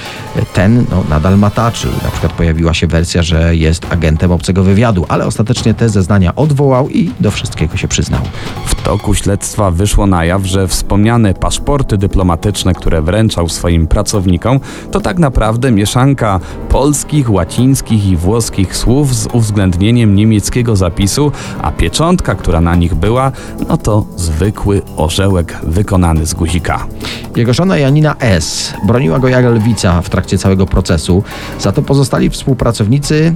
Ten 0.54 0.86
no, 0.92 1.04
nadal 1.10 1.38
mataczył. 1.38 1.92
Na 2.04 2.12
przykład 2.12 2.34
pojawiła 2.52 2.74
się 2.74 2.88
wersja, 2.88 3.24
że 3.24 3.56
jest 3.56 3.86
agentem 3.90 4.32
obcego 4.32 4.64
wywiadu, 4.64 5.06
ale 5.10 5.26
ostatecznie 5.26 5.74
te 5.74 5.90
zeznania 5.90 6.36
odwołał 6.36 6.90
i 6.90 7.12
do 7.20 7.32
wszystkiego 7.32 7.78
się 7.78 7.88
przyznał. 7.88 8.22
W 8.66 8.76
toku 8.84 9.14
śledztwa 9.14 9.72
wyszło 9.72 10.08
na 10.08 10.26
jaw, 10.26 10.46
że 10.46 10.68
wspomniane 10.68 11.34
paszporty 11.34 11.98
dyplomatyczne, 11.98 12.74
które 12.74 13.02
wręczał 13.02 13.50
swoim 13.50 13.88
pracownikom, 13.88 14.60
to 14.92 15.02
tak 15.02 15.20
naprawdę 15.20 15.72
mieszanka 15.72 16.40
polskich, 16.70 17.32
łacińskich 17.32 18.06
i 18.06 18.18
włoskich 18.18 18.78
słów 18.78 19.16
z 19.16 19.28
uwzględnieniem 19.34 20.16
niemieckiego 20.16 20.76
zapisu, 20.76 21.32
a 21.62 21.72
pieczątka, 21.72 22.36
która 22.36 22.62
na 22.62 22.76
nich 22.76 22.96
była, 22.96 23.32
no 23.70 23.78
to 23.78 24.06
zwykły 24.16 24.82
orzełek 24.98 25.58
wykonany 25.64 26.26
z 26.26 26.34
guzika. 26.34 26.86
Jego 27.36 27.54
żona 27.54 27.78
Janina 27.78 28.16
S. 28.20 28.74
broniła 28.88 29.20
go 29.20 29.28
jak 29.28 29.46
lwica 29.46 30.02
w 30.02 30.10
trakcie 30.10 30.38
całego 30.38 30.66
procesu, 30.66 31.24
za 31.60 31.72
to 31.72 31.82
pozostali 31.82 32.30
współpracownicy 32.42 33.34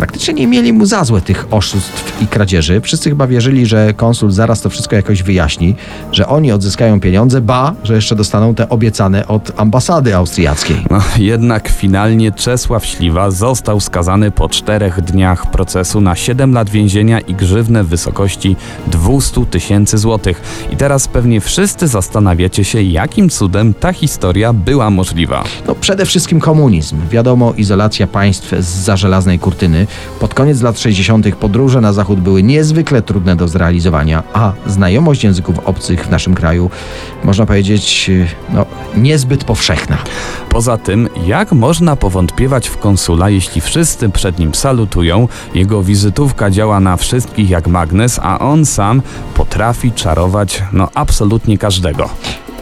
praktycznie 0.00 0.34
nie 0.34 0.46
mieli 0.46 0.72
mu 0.72 0.86
za 0.86 1.04
złe 1.04 1.20
tych 1.20 1.46
oszustw 1.50 2.22
i 2.22 2.26
kradzieży. 2.26 2.80
Wszyscy 2.80 3.10
chyba 3.10 3.26
wierzyli, 3.26 3.66
że 3.66 3.94
konsul 3.94 4.30
zaraz 4.30 4.60
to 4.60 4.70
wszystko 4.70 4.96
jakoś 4.96 5.22
wyjaśni, 5.22 5.74
że 6.12 6.26
oni 6.26 6.52
odzyskają 6.52 7.00
pieniądze, 7.00 7.40
ba, 7.40 7.74
że 7.84 7.94
jeszcze 7.94 8.16
dostaną 8.16 8.54
te 8.54 8.68
obiecane 8.68 9.26
od 9.26 9.52
ambasady 9.56 10.16
austriackiej. 10.16 10.84
No, 10.90 11.02
jednak 11.18 11.68
finalnie 11.68 12.32
Czesław 12.32 12.86
Śliwa 12.86 13.30
został 13.30 13.80
skazany 13.80 14.30
po 14.30 14.48
czterech 14.48 15.00
dniach 15.00 15.50
procesu 15.50 16.00
na 16.00 16.16
7 16.16 16.52
lat 16.52 16.70
więzienia 16.70 17.20
i 17.20 17.34
grzywnę 17.34 17.84
w 17.84 17.88
wysokości 17.88 18.56
200 18.86 19.46
tysięcy 19.46 19.98
złotych. 19.98 20.42
I 20.72 20.76
teraz 20.76 21.08
pewnie 21.08 21.40
wszyscy 21.40 21.88
zastanawiacie 21.88 22.64
się, 22.64 22.82
jakim 22.82 23.30
cudem 23.30 23.74
ta 23.74 23.92
historia 23.92 24.52
była 24.52 24.90
możliwa. 24.90 25.44
No 25.66 25.74
przede 25.74 26.06
wszystkim 26.06 26.40
komunizm. 26.40 26.96
Wiadomo, 27.10 27.54
izolacja 27.56 28.06
państw 28.06 28.54
z 28.58 28.98
żelaznej 28.98 29.38
kurtyny. 29.38 29.86
Pod 30.20 30.34
koniec 30.34 30.62
lat 30.62 30.78
60. 30.78 31.36
podróże 31.36 31.80
na 31.80 31.92
zachód 31.92 32.20
były 32.20 32.42
niezwykle 32.42 33.02
trudne 33.02 33.36
do 33.36 33.48
zrealizowania, 33.48 34.22
a 34.32 34.52
znajomość 34.66 35.24
języków 35.24 35.58
obcych 35.64 36.06
w 36.06 36.10
naszym 36.10 36.34
kraju, 36.34 36.70
można 37.24 37.46
powiedzieć, 37.46 38.10
no, 38.50 38.66
niezbyt 38.96 39.44
powszechna. 39.44 39.98
Poza 40.48 40.78
tym, 40.78 41.08
jak 41.26 41.52
można 41.52 41.96
powątpiewać 41.96 42.68
w 42.68 42.78
konsula, 42.78 43.30
jeśli 43.30 43.60
wszyscy 43.60 44.08
przed 44.08 44.38
nim 44.38 44.54
salutują, 44.54 45.28
jego 45.54 45.82
wizytówka 45.82 46.50
działa 46.50 46.80
na 46.80 46.96
wszystkich 46.96 47.50
jak 47.50 47.68
magnes, 47.68 48.20
a 48.22 48.38
on 48.38 48.66
sam 48.66 49.02
potrafi 49.34 49.92
czarować 49.92 50.62
no 50.72 50.88
absolutnie 50.94 51.58
każdego. 51.58 52.10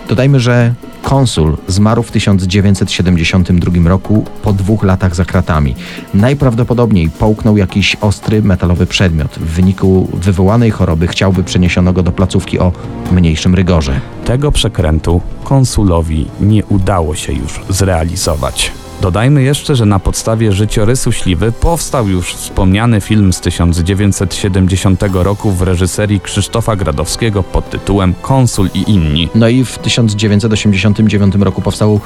Dodajmy, 0.09 0.41
że 0.41 0.75
konsul 1.03 1.57
zmarł 1.67 2.03
w 2.03 2.11
1972 2.11 3.89
roku 3.89 4.25
po 4.43 4.53
dwóch 4.53 4.85
latach 4.85 5.15
za 5.15 5.25
kratami. 5.25 5.75
Najprawdopodobniej 6.15 7.11
połknął 7.11 7.57
jakiś 7.57 7.97
ostry 8.01 8.43
metalowy 8.43 8.87
przedmiot. 8.87 9.31
W 9.31 9.55
wyniku 9.55 10.09
wywołanej 10.15 10.71
choroby 10.71 11.07
chciałby 11.07 11.45
przeniesiono 11.45 11.93
go 11.93 12.03
do 12.03 12.13
placówki 12.13 12.59
o 12.59 12.73
mniejszym 13.13 13.55
rygorze. 13.55 14.01
Tego 14.25 14.53
przekrętu 14.53 15.21
konsulowi 15.45 16.27
nie 16.41 16.65
udało 16.65 17.15
się 17.15 17.33
już 17.33 17.61
zrealizować. 17.69 18.73
Dodajmy 19.01 19.43
jeszcze, 19.43 19.77
że 19.77 19.87
na 19.87 19.99
podstawie 19.99 20.53
życiorysu 20.53 21.13
Śliwy 21.13 21.53
powstał 21.53 22.09
już 22.09 22.35
wspomniany 22.35 23.01
film 23.01 23.33
z 23.33 23.41
1970 23.41 25.03
roku 25.13 25.51
w 25.51 25.63
reżyserii 25.63 26.21
Krzysztofa 26.21 26.77
Gradowskiego 26.77 27.43
pod 27.43 27.71
tytułem 27.71 28.15
Konsul 28.23 28.69
i 28.75 28.91
inni. 28.91 29.29
No 29.35 29.49
i 29.49 29.65
w 29.65 29.79
1989 29.79 31.35
roku 31.35 31.63
powstał 31.63 32.01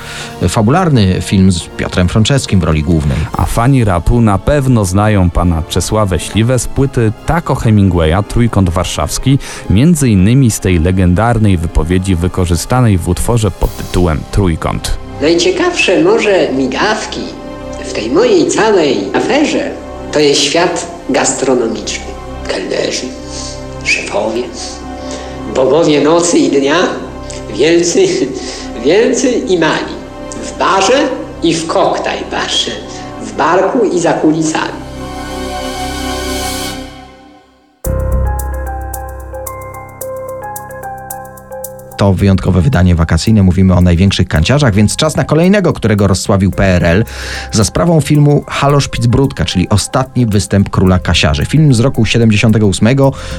fabularny 0.49 1.20
film 1.20 1.52
z 1.52 1.62
Piotrem 1.62 2.08
Franceskim 2.08 2.61
w 2.61 2.64
roli 2.64 2.82
głównej. 2.82 3.18
A 3.32 3.44
fani 3.44 3.84
rapu 3.84 4.20
na 4.20 4.38
pewno 4.38 4.84
znają 4.84 5.30
pana 5.30 5.62
Czesławę 5.68 6.18
Śliwę 6.18 6.58
z 6.58 6.66
płyty 6.66 7.12
Taco 7.26 7.54
Hemingwaya 7.54 8.22
Trójkąt 8.28 8.70
Warszawski, 8.70 9.38
między 9.70 10.08
innymi 10.08 10.50
z 10.50 10.61
tej 10.61 10.78
legendarnej 10.78 11.56
wypowiedzi 11.56 12.14
wykorzystanej 12.14 12.99
w 12.99 13.08
utworze 13.08 13.50
pod 13.50 13.76
tytułem 13.76 14.20
Trójkąt. 14.32 15.01
Najciekawsze 15.22 16.00
może 16.00 16.48
migawki 16.52 17.20
w 17.84 17.92
tej 17.92 18.10
mojej 18.10 18.48
całej 18.48 19.10
aferze 19.14 19.70
to 20.12 20.20
jest 20.20 20.40
świat 20.40 20.86
gastronomiczny. 21.10 22.04
Kelnerzy, 22.48 23.06
szefowie, 23.84 24.42
bogowie 25.54 26.00
nocy 26.00 26.38
i 26.38 26.48
dnia, 26.48 26.76
wielcy, 27.54 28.06
wielcy 28.84 29.30
i 29.30 29.58
mali. 29.58 29.94
W 30.42 30.58
barze 30.58 31.08
i 31.42 31.54
w 31.54 31.66
koktaj 31.66 32.18
barze, 32.30 32.70
w 33.20 33.32
barku 33.32 33.84
i 33.84 34.00
za 34.00 34.12
kulisami. 34.12 34.82
To 42.02 42.12
wyjątkowe 42.12 42.61
wydanie 42.61 42.94
wakacyjne. 42.94 43.42
Mówimy 43.42 43.75
o 43.75 43.80
największych 43.80 44.28
kanciarzach, 44.28 44.75
więc 44.75 44.97
czas 44.97 45.16
na 45.16 45.25
kolejnego, 45.25 45.73
którego 45.73 46.06
rozsławił 46.06 46.50
PRL 46.50 47.04
za 47.52 47.64
sprawą 47.64 48.00
filmu 48.00 48.44
Halo 48.49 48.80
Spicbrudka, 48.80 49.44
czyli 49.44 49.68
ostatni 49.68 50.26
występ 50.26 50.71
króla 50.71 50.99
kasiarzy. 50.99 51.44
Film 51.44 51.75
z 51.75 51.80
roku 51.80 52.06
78. 52.06 52.88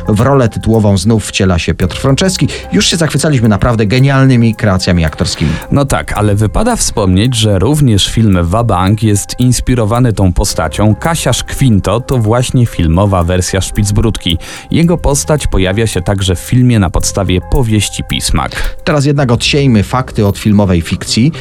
W 0.07 0.19
rolę 0.19 0.49
tytułową 0.49 0.97
znów 0.97 1.25
wciela 1.25 1.59
się 1.59 1.73
Piotr 1.73 1.97
Franceski. 1.97 2.47
Już 2.71 2.85
się 2.85 2.97
zachwycaliśmy 2.97 3.49
naprawdę 3.49 3.85
genialnymi 3.85 4.55
kreacjami 4.55 5.05
aktorskimi. 5.05 5.51
No 5.71 5.85
tak, 5.85 6.13
ale 6.13 6.35
wypada 6.35 6.75
wspomnieć, 6.75 7.35
że 7.35 7.59
również 7.59 8.07
film 8.07 8.37
Wabank 8.41 9.03
jest 9.03 9.39
inspirowany 9.39 10.13
tą 10.13 10.33
postacią. 10.33 10.95
Kasiarz 10.95 11.43
Quinto 11.43 11.99
to 11.99 12.17
właśnie 12.17 12.65
filmowa 12.65 13.23
wersja 13.23 13.61
Szpicbrudki. 13.61 14.37
Jego 14.71 14.97
postać 14.97 15.47
pojawia 15.47 15.87
się 15.87 16.01
także 16.01 16.35
w 16.35 16.39
filmie 16.39 16.79
na 16.79 16.89
podstawie 16.89 17.41
powieści 17.41 18.03
Pismak. 18.09 18.52
Teraz 18.83 19.05
jednak 19.05 19.31
odsiejmy 19.31 19.83
fakty 19.83 20.25
od 20.25 20.37
filmowej 20.37 20.81
fikcji. 20.81 21.31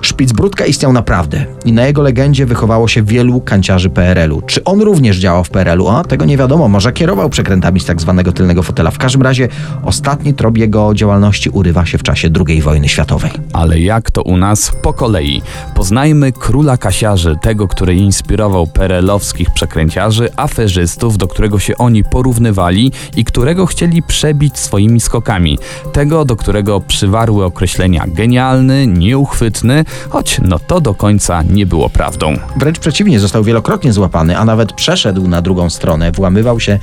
Szpicbrudka 0.00 0.66
istniał 0.66 0.92
naprawdę 0.92 1.46
i 1.64 1.72
na 1.72 1.86
jego 1.86 2.02
legendzie 2.02 2.46
wychowało 2.46 2.88
się 2.88 3.02
wielu 3.02 3.40
kanciarzy 3.40 3.90
PRL-u. 3.90 4.42
Czy 4.42 4.64
on 4.64 4.80
również 4.80 5.16
działał 5.16 5.44
w 5.44 5.50
PRL-u? 5.50 5.88
A 5.88 6.04
tego 6.04 6.24
nie 6.24 6.36
wiadomo. 6.36 6.68
Może 6.68 6.92
kierował 6.92 7.30
przekrętami 7.30 7.80
z 7.80 7.84
tak 7.84 8.00
zwanego 8.00 8.32
tylnego 8.32 8.62
fotela. 8.62 8.90
W 8.90 8.98
każdym 8.98 9.22
razie 9.22 9.48
ostatni 9.84 10.34
trop 10.34 10.58
jego 10.58 10.94
działalności 10.94 11.50
urywa 11.50 11.86
się 11.86 11.98
w 11.98 12.02
czasie 12.02 12.28
II 12.48 12.62
wojny 12.62 12.88
światowej. 12.88 13.30
Ale 13.52 13.80
jak 13.80 14.10
to 14.10 14.22
u 14.22 14.36
nas? 14.36 14.72
Po 14.82 14.92
kolei. 14.92 15.42
Poznajmy 15.74 16.32
króla 16.32 16.76
kasiarzy, 16.76 17.36
tego, 17.42 17.68
który 17.68 17.94
inspirował 17.94 18.66
perelowskich 18.66 19.50
przekręciarzy, 19.50 20.28
aferzystów, 20.36 21.18
do 21.18 21.28
którego 21.28 21.58
się 21.58 21.76
oni 21.78 22.04
porównywali 22.04 22.92
i 23.16 23.24
którego 23.24 23.66
chcieli 23.66 24.02
przebić 24.02 24.58
swoimi 24.58 25.00
skokami. 25.00 25.58
Tego, 25.92 26.24
do 26.24 26.36
którego 26.62 26.80
przywarły 26.80 27.44
określenia 27.44 28.04
genialny, 28.06 28.86
nieuchwytny, 28.86 29.84
choć 30.08 30.40
no 30.42 30.58
to 30.58 30.80
do 30.80 30.94
końca 30.94 31.42
nie 31.42 31.66
było 31.66 31.90
prawdą. 31.90 32.34
Wręcz 32.56 32.78
przeciwnie, 32.78 33.20
został 33.20 33.44
wielokrotnie 33.44 33.92
złapany, 33.92 34.38
a 34.38 34.44
nawet 34.44 34.72
przeszedł 34.72 35.28
na 35.28 35.42
drugą 35.42 35.70
stronę, 35.70 36.12
włamywał 36.12 36.60
się 36.60 36.78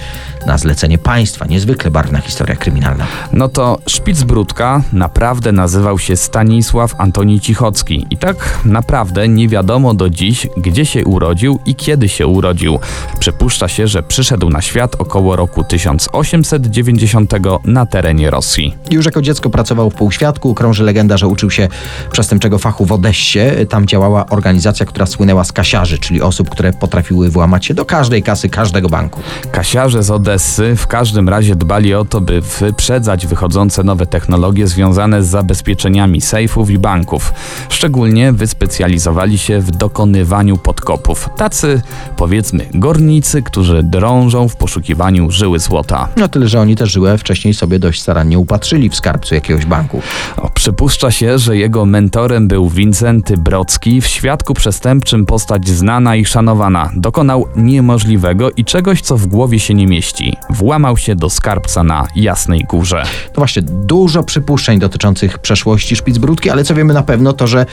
na 0.45 0.57
zlecenie 0.57 0.97
państwa. 0.97 1.45
Niezwykle 1.45 1.91
barwna 1.91 2.19
historia 2.19 2.55
kryminalna. 2.55 3.05
No 3.33 3.49
to 3.49 3.79
Szpicbrudka 3.87 4.81
naprawdę 4.93 5.51
nazywał 5.51 5.99
się 5.99 6.15
Stanisław 6.15 6.95
Antoni 6.97 7.39
Cichocki 7.39 8.07
i 8.09 8.17
tak 8.17 8.59
naprawdę 8.65 9.27
nie 9.27 9.47
wiadomo 9.47 9.93
do 9.93 10.09
dziś, 10.09 10.47
gdzie 10.57 10.85
się 10.85 11.05
urodził 11.05 11.59
i 11.65 11.75
kiedy 11.75 12.09
się 12.09 12.27
urodził. 12.27 12.79
Przypuszcza 13.19 13.67
się, 13.67 13.87
że 13.87 14.03
przyszedł 14.03 14.49
na 14.49 14.61
świat 14.61 14.95
około 14.95 15.35
roku 15.35 15.63
1890 15.63 17.33
na 17.65 17.85
terenie 17.85 18.29
Rosji. 18.29 18.75
Już 18.91 19.05
jako 19.05 19.21
dziecko 19.21 19.49
pracował 19.59 19.89
w 19.89 19.95
półświadku. 19.95 20.53
Krąży 20.53 20.83
legenda, 20.83 21.17
że 21.17 21.27
uczył 21.27 21.51
się 21.51 21.67
przestępczego 22.11 22.57
fachu 22.57 22.85
w 22.85 22.91
Odessie. 22.91 23.39
Tam 23.69 23.85
działała 23.85 24.25
organizacja, 24.25 24.85
która 24.85 25.05
słynęła 25.05 25.43
z 25.43 25.51
kasiarzy, 25.51 25.97
czyli 25.97 26.21
osób, 26.21 26.49
które 26.49 26.73
potrafiły 26.73 27.29
włamać 27.29 27.65
się 27.65 27.73
do 27.73 27.85
każdej 27.85 28.23
kasy 28.23 28.49
każdego 28.49 28.89
banku. 28.89 29.21
Kasiarze 29.51 30.03
z 30.03 30.11
Odessy 30.11 30.75
w 30.75 30.87
każdym 30.87 31.29
razie 31.29 31.55
dbali 31.55 31.93
o 31.93 32.05
to, 32.05 32.21
by 32.21 32.41
wyprzedzać 32.41 33.27
wychodzące 33.27 33.83
nowe 33.83 34.05
technologie 34.05 34.67
związane 34.67 35.23
z 35.23 35.27
zabezpieczeniami 35.27 36.21
sejfów 36.21 36.69
i 36.69 36.77
banków. 36.77 37.33
Szczególnie 37.69 38.33
wyspecjalizowali 38.33 39.37
się 39.37 39.59
w 39.59 39.71
dokonywaniu 39.71 40.57
podkopów. 40.57 41.29
Tacy, 41.37 41.81
powiedzmy, 42.17 42.65
gornicy, 42.73 43.43
którzy 43.43 43.83
drążą 43.83 44.47
w 44.47 44.55
poszukiwaniu 44.55 45.31
żyły 45.31 45.59
złota. 45.59 46.07
No 46.17 46.27
tyle, 46.27 46.47
że 46.47 46.61
oni 46.61 46.75
też 46.75 46.91
żyłę 46.91 47.17
wcześniej 47.17 47.53
sobie 47.53 47.79
dość 47.79 48.01
starannie 48.01 48.39
upatrzyli 48.39 48.89
w 48.89 48.95
skarbcu 48.95 49.35
jakiegoś 49.35 49.48
banku. 49.57 50.01
O, 50.37 50.49
przypuszcza 50.49 51.11
się, 51.11 51.39
że 51.39 51.57
jego 51.57 51.85
mentorem 51.85 52.47
był 52.47 52.69
Wincenty 52.69 53.37
Brocki, 53.37 54.01
w 54.01 54.07
świadku 54.07 54.53
przestępczym 54.53 55.25
postać 55.25 55.67
znana 55.67 56.15
i 56.15 56.25
szanowana. 56.25 56.91
Dokonał 56.95 57.47
niemożliwego 57.55 58.51
i 58.51 58.65
czegoś, 58.65 59.01
co 59.01 59.17
w 59.17 59.27
głowie 59.27 59.59
się 59.59 59.73
nie 59.73 59.87
mieści. 59.87 60.37
Włamał 60.49 60.97
się 60.97 61.15
do 61.15 61.29
skarbca 61.29 61.83
na 61.83 62.07
Jasnej 62.15 62.65
Górze. 62.69 63.03
No 63.27 63.33
właśnie, 63.35 63.61
dużo 63.61 64.23
przypuszczeń 64.23 64.79
dotyczących 64.79 65.39
przeszłości 65.39 65.95
Szpicbrudki, 65.95 66.49
ale 66.49 66.63
co 66.63 66.75
wiemy 66.75 66.93
na 66.93 67.03
pewno, 67.03 67.33
to 67.33 67.47
że 67.47 67.65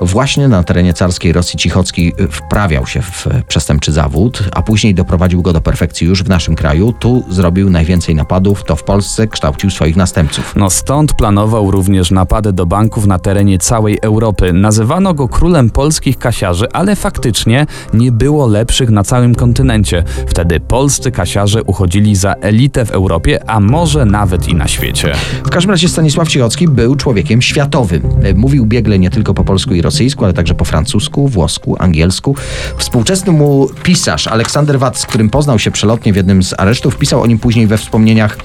właśnie 0.00 0.48
na 0.48 0.62
terenie 0.62 0.94
carskiej 0.94 1.32
Rosji 1.32 1.58
Cichocki 1.58 2.12
y, 2.20 2.28
wprawiał 2.28 2.86
się 2.86 3.02
w 3.02 3.26
przestępczy 3.48 3.92
zawód, 3.92 4.42
a 4.52 4.62
później 4.62 4.94
doprowadził 4.94 5.42
go 5.42 5.52
do 5.52 5.60
perfekcji 5.60 6.06
już 6.06 6.22
w 6.22 6.28
naszym 6.28 6.56
kraju. 6.56 6.92
Tu 6.92 7.24
zrobił 7.28 7.70
najwięcej 7.70 8.14
napadów, 8.14 8.64
to 8.64 8.76
w 8.76 8.84
Polsce 8.84 9.28
kształcił 9.28 9.70
swoich 9.70 9.96
następców. 9.96 10.52
No 10.56 10.70
stąd 10.70 11.12
planował 11.20 11.70
również 11.70 12.10
napady 12.10 12.52
do 12.52 12.66
banków 12.66 13.06
na 13.06 13.18
terenie 13.18 13.58
całej 13.58 13.98
Europy. 14.02 14.52
Nazywano 14.52 15.14
go 15.14 15.28
królem 15.28 15.70
polskich 15.70 16.18
kasiarzy, 16.18 16.72
ale 16.72 16.96
faktycznie 16.96 17.66
nie 17.94 18.12
było 18.12 18.46
lepszych 18.46 18.90
na 18.90 19.04
całym 19.04 19.34
kontynencie. 19.34 20.04
Wtedy 20.26 20.60
polscy 20.60 21.10
kasiarze 21.10 21.62
uchodzili 21.62 22.16
za 22.16 22.32
elitę 22.32 22.86
w 22.86 22.90
Europie, 22.90 23.50
a 23.50 23.60
może 23.60 24.04
nawet 24.04 24.48
i 24.48 24.54
na 24.54 24.68
świecie. 24.68 25.12
W 25.46 25.50
każdym 25.50 25.70
razie 25.70 25.88
Stanisław 25.88 26.28
Cichocki 26.28 26.68
był 26.68 26.96
człowiekiem 26.96 27.42
światowym. 27.42 28.02
E, 28.22 28.34
Mówił 28.34 28.66
biegle 28.66 28.98
nie 28.98 29.10
tylko 29.10 29.34
po 29.34 29.44
polsku 29.44 29.74
i 29.74 29.82
rosyjsku, 29.82 30.24
ale 30.24 30.34
także 30.34 30.54
po 30.54 30.64
francusku, 30.64 31.28
włosku, 31.28 31.76
angielsku. 31.78 32.36
Współczesny 32.76 33.32
mu 33.32 33.68
pisarz 33.82 34.26
Aleksander 34.26 34.78
Watt, 34.78 34.98
z 34.98 35.06
którym 35.06 35.30
poznał 35.30 35.58
się 35.58 35.70
przelotnie 35.70 36.12
w 36.12 36.16
jednym 36.16 36.42
z 36.42 36.54
aresztów, 36.60 36.96
pisał 36.96 37.22
o 37.22 37.26
nim 37.26 37.38
później 37.38 37.66
we 37.66 37.78
wspomnieniach 37.78 38.36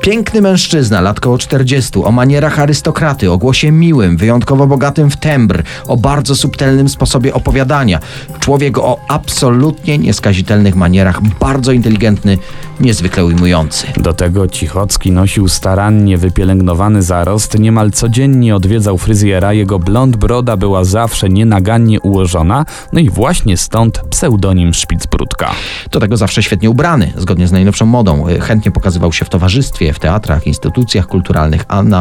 Piękny 0.00 0.40
mężczyzna, 0.40 1.00
lat 1.00 1.20
koło 1.20 1.38
40, 1.38 1.98
o 2.10 2.12
manierach 2.12 2.58
arystokraty, 2.58 3.30
o 3.30 3.38
głosie 3.38 3.72
miłym, 3.72 4.16
wyjątkowo 4.16 4.66
bogatym 4.66 5.10
w 5.10 5.16
tembr, 5.16 5.62
o 5.88 5.96
bardzo 5.96 6.36
subtelnym 6.36 6.88
sposobie 6.88 7.34
opowiadania. 7.34 7.98
Człowiek 8.40 8.78
o 8.78 8.98
absolutnie 9.08 9.98
nieskazitelnych 9.98 10.76
manierach, 10.76 11.22
bardzo 11.40 11.72
inteligentny, 11.72 12.38
niezwykle 12.80 13.24
ujmujący. 13.24 13.86
Do 13.96 14.12
tego 14.12 14.48
Cichocki 14.48 15.12
nosił 15.12 15.48
starannie 15.48 16.18
wypielęgnowany 16.18 17.02
zarost, 17.02 17.58
niemal 17.58 17.90
codziennie 17.90 18.56
odwiedzał 18.56 18.98
fryzjera, 18.98 19.52
jego 19.52 19.78
blond 19.78 20.16
broda 20.16 20.56
była 20.56 20.84
zawsze 20.84 21.28
nienagannie 21.28 22.00
ułożona, 22.00 22.64
no 22.92 23.00
i 23.00 23.10
właśnie 23.10 23.56
stąd 23.56 24.00
pseudonim 24.10 24.74
Szpicbrudka. 24.74 25.50
Do 25.90 26.00
tego 26.00 26.16
zawsze 26.16 26.42
świetnie 26.42 26.70
ubrany, 26.70 27.12
zgodnie 27.16 27.46
z 27.46 27.52
najnowszą 27.52 27.86
modą. 27.86 28.28
Y, 28.28 28.40
Chętnie 28.40 28.70
pokazywał 28.70 29.12
się 29.12 29.24
w 29.24 29.28
towarzystwie, 29.28 29.92
w 29.92 29.98
teatrach, 29.98 30.46
instytucjach 30.46 31.06
kulturalnych, 31.06 31.64
a 31.68 31.82
na 31.82 31.99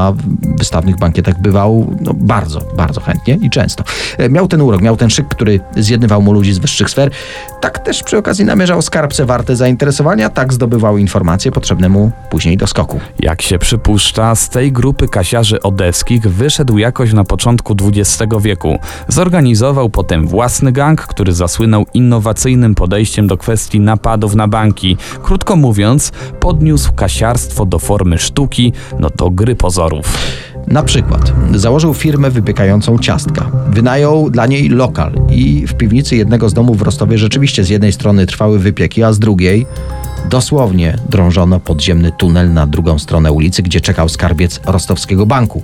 wystawnych 0.57 0.97
bankietach 0.97 1.41
bywał 1.41 1.95
no, 2.01 2.13
bardzo, 2.13 2.61
bardzo 2.77 3.01
chętnie 3.01 3.37
i 3.41 3.49
często. 3.49 3.83
Y, 4.19 4.29
Miał 4.29 4.47
ten 4.47 4.61
urok, 4.61 4.81
miał 4.81 4.97
ten 4.97 5.09
szyk, 5.09 5.27
który 5.27 5.59
zjednywał 5.77 6.21
mu 6.21 6.33
ludzi 6.33 6.53
z 6.53 6.57
wyższych 6.57 6.89
sfer. 6.89 7.11
Tak 7.61 7.79
też 7.79 8.03
przy 8.03 8.17
okazji 8.17 8.45
namierzał 8.45 8.81
skarbce 8.81 9.25
warte 9.25 9.55
zainteresowania, 9.55 10.29
tak 10.29 10.53
zdobywał 10.53 10.97
informacje 10.97 11.51
potrzebne 11.51 11.89
mu 11.89 12.11
później 12.29 12.57
do 12.57 12.67
skoku. 12.67 12.99
Jak 13.19 13.41
się 13.41 13.59
przypuszcza, 13.59 14.35
z 14.35 14.49
tej 14.49 14.71
grupy 14.71 15.07
kasiarzy 15.07 15.61
odeskich 15.61 16.21
wyszedł 16.21 16.77
jakoś 16.77 17.13
na 17.13 17.23
początku 17.23 17.75
XX 17.83 18.33
wieku. 18.41 18.79
Zorganizował 19.07 19.89
potem 19.89 20.27
własny 20.27 20.71
gang, 20.71 21.01
który 21.01 21.33
zasłynął 21.33 21.85
innowacyjnym 21.93 22.75
podejściem 22.75 23.27
do 23.27 23.37
kwestii 23.37 23.79
napadów 23.79 24.35
na 24.35 24.47
banki. 24.47 24.97
Krótko 25.23 25.55
mówiąc, 25.55 26.11
podniósł 26.39 26.93
kasiarstwo 26.93 27.65
do 27.65 27.79
formy 27.79 28.17
sztuki, 28.17 28.73
no 28.99 29.09
do 29.09 29.29
gry 29.29 29.55
pozorów. 29.89 30.17
Na 30.67 30.83
przykład 30.83 31.33
założył 31.55 31.93
firmę 31.93 32.29
wypiekającą 32.29 32.97
ciastka, 32.97 33.51
wynajął 33.67 34.29
dla 34.29 34.47
niej 34.47 34.69
lokal 34.69 35.13
i 35.29 35.67
w 35.67 35.73
piwnicy 35.73 36.15
jednego 36.15 36.49
z 36.49 36.53
domów 36.53 36.77
w 36.77 36.81
Rostowie 36.81 37.17
rzeczywiście 37.17 37.63
z 37.63 37.69
jednej 37.69 37.91
strony 37.91 38.25
trwały 38.25 38.59
wypieki, 38.59 39.03
a 39.03 39.13
z 39.13 39.19
drugiej 39.19 39.65
dosłownie 40.29 40.97
drążono 41.09 41.59
podziemny 41.59 42.11
tunel 42.11 42.53
na 42.53 42.67
drugą 42.67 42.99
stronę 42.99 43.31
ulicy, 43.31 43.63
gdzie 43.63 43.81
czekał 43.81 44.09
skarbiec 44.09 44.59
rostowskiego 44.65 45.25
banku. 45.25 45.63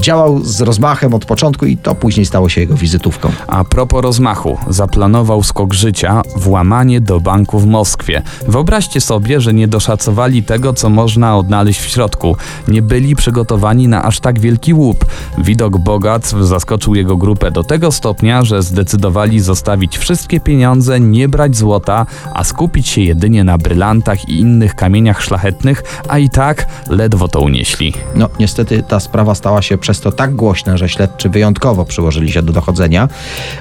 Działał 0.00 0.44
z 0.44 0.60
rozmachem 0.60 1.14
od 1.14 1.24
początku 1.24 1.66
i 1.66 1.76
to 1.76 1.94
później 1.94 2.26
stało 2.26 2.48
się 2.48 2.60
jego 2.60 2.74
wizytówką. 2.74 3.32
A 3.46 3.64
propos 3.64 4.02
rozmachu, 4.02 4.58
zaplanował 4.68 5.42
skok 5.42 5.74
życia, 5.74 6.22
włamanie 6.36 7.00
do 7.00 7.20
banku 7.20 7.58
w 7.58 7.66
Moskwie. 7.66 8.22
Wyobraźcie 8.48 9.00
sobie, 9.00 9.40
że 9.40 9.54
nie 9.54 9.68
doszacowali 9.68 10.42
tego, 10.42 10.72
co 10.72 10.90
można 10.90 11.36
odnaleźć 11.36 11.80
w 11.80 11.88
środku. 11.88 12.36
Nie 12.68 12.82
byli 12.82 13.16
przygotowani 13.16 13.88
na 13.88 14.02
aż 14.02 14.20
tak 14.20 14.40
wielki 14.40 14.74
łup. 14.74 15.04
Widok 15.38 15.78
bogactw 15.78 16.34
zaskoczył 16.40 16.94
jego 16.94 17.16
grupę 17.16 17.50
do 17.50 17.64
tego 17.64 17.92
stopnia, 17.92 18.44
że 18.44 18.62
zdecydowali 18.62 19.40
zostawić 19.40 19.98
wszystkie 19.98 20.40
pieniądze, 20.40 21.00
nie 21.00 21.28
brać 21.28 21.56
złota, 21.56 22.06
a 22.34 22.44
skupić 22.44 22.88
się 22.88 23.00
jedynie 23.00 23.44
na 23.44 23.58
brylantach 23.58 23.91
i 24.28 24.38
innych 24.38 24.74
kamieniach 24.74 25.22
szlachetnych, 25.22 25.82
a 26.08 26.18
i 26.18 26.30
tak 26.30 26.66
ledwo 26.88 27.28
to 27.28 27.40
unieśli. 27.40 27.94
No, 28.14 28.28
niestety 28.40 28.82
ta 28.88 29.00
sprawa 29.00 29.34
stała 29.34 29.62
się 29.62 29.78
przez 29.78 30.00
to 30.00 30.12
tak 30.12 30.34
głośna, 30.34 30.76
że 30.76 30.88
śledczy 30.88 31.28
wyjątkowo 31.28 31.84
przyłożyli 31.84 32.32
się 32.32 32.42
do 32.42 32.52
dochodzenia. 32.52 33.08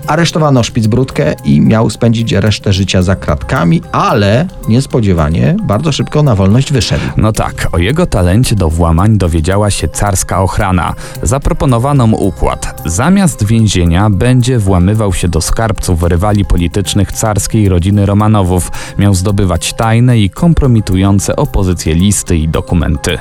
Aresztowano 0.07 0.63
Szpicbrudkę 0.63 1.33
i 1.45 1.61
miał 1.61 1.89
spędzić 1.89 2.31
resztę 2.31 2.73
życia 2.73 3.01
za 3.01 3.15
kratkami, 3.15 3.81
ale 3.91 4.47
niespodziewanie 4.67 5.55
bardzo 5.63 5.91
szybko 5.91 6.23
na 6.23 6.35
wolność 6.35 6.73
wyszedł. 6.73 7.03
No 7.17 7.31
tak, 7.31 7.67
o 7.71 7.77
jego 7.77 8.05
talencie 8.05 8.55
do 8.55 8.69
włamań 8.69 9.17
dowiedziała 9.17 9.71
się 9.71 9.87
carska 9.87 10.41
ochrana. 10.41 10.93
Zaproponowano 11.23 12.07
mu 12.07 12.17
układ. 12.17 12.81
Zamiast 12.85 13.45
więzienia 13.45 14.09
będzie 14.09 14.59
włamywał 14.59 15.13
się 15.13 15.27
do 15.27 15.41
skarbców 15.41 16.03
rywali 16.03 16.45
politycznych 16.45 17.11
carskiej 17.11 17.69
rodziny 17.69 18.05
Romanowów. 18.05 18.71
Miał 18.97 19.13
zdobywać 19.13 19.73
tajne 19.73 20.19
i 20.19 20.20
kompromitujące 20.29 21.35
opozycję 21.35 21.95
listy 21.95 22.37
i 22.37 22.47
dokumenty. 22.47 23.17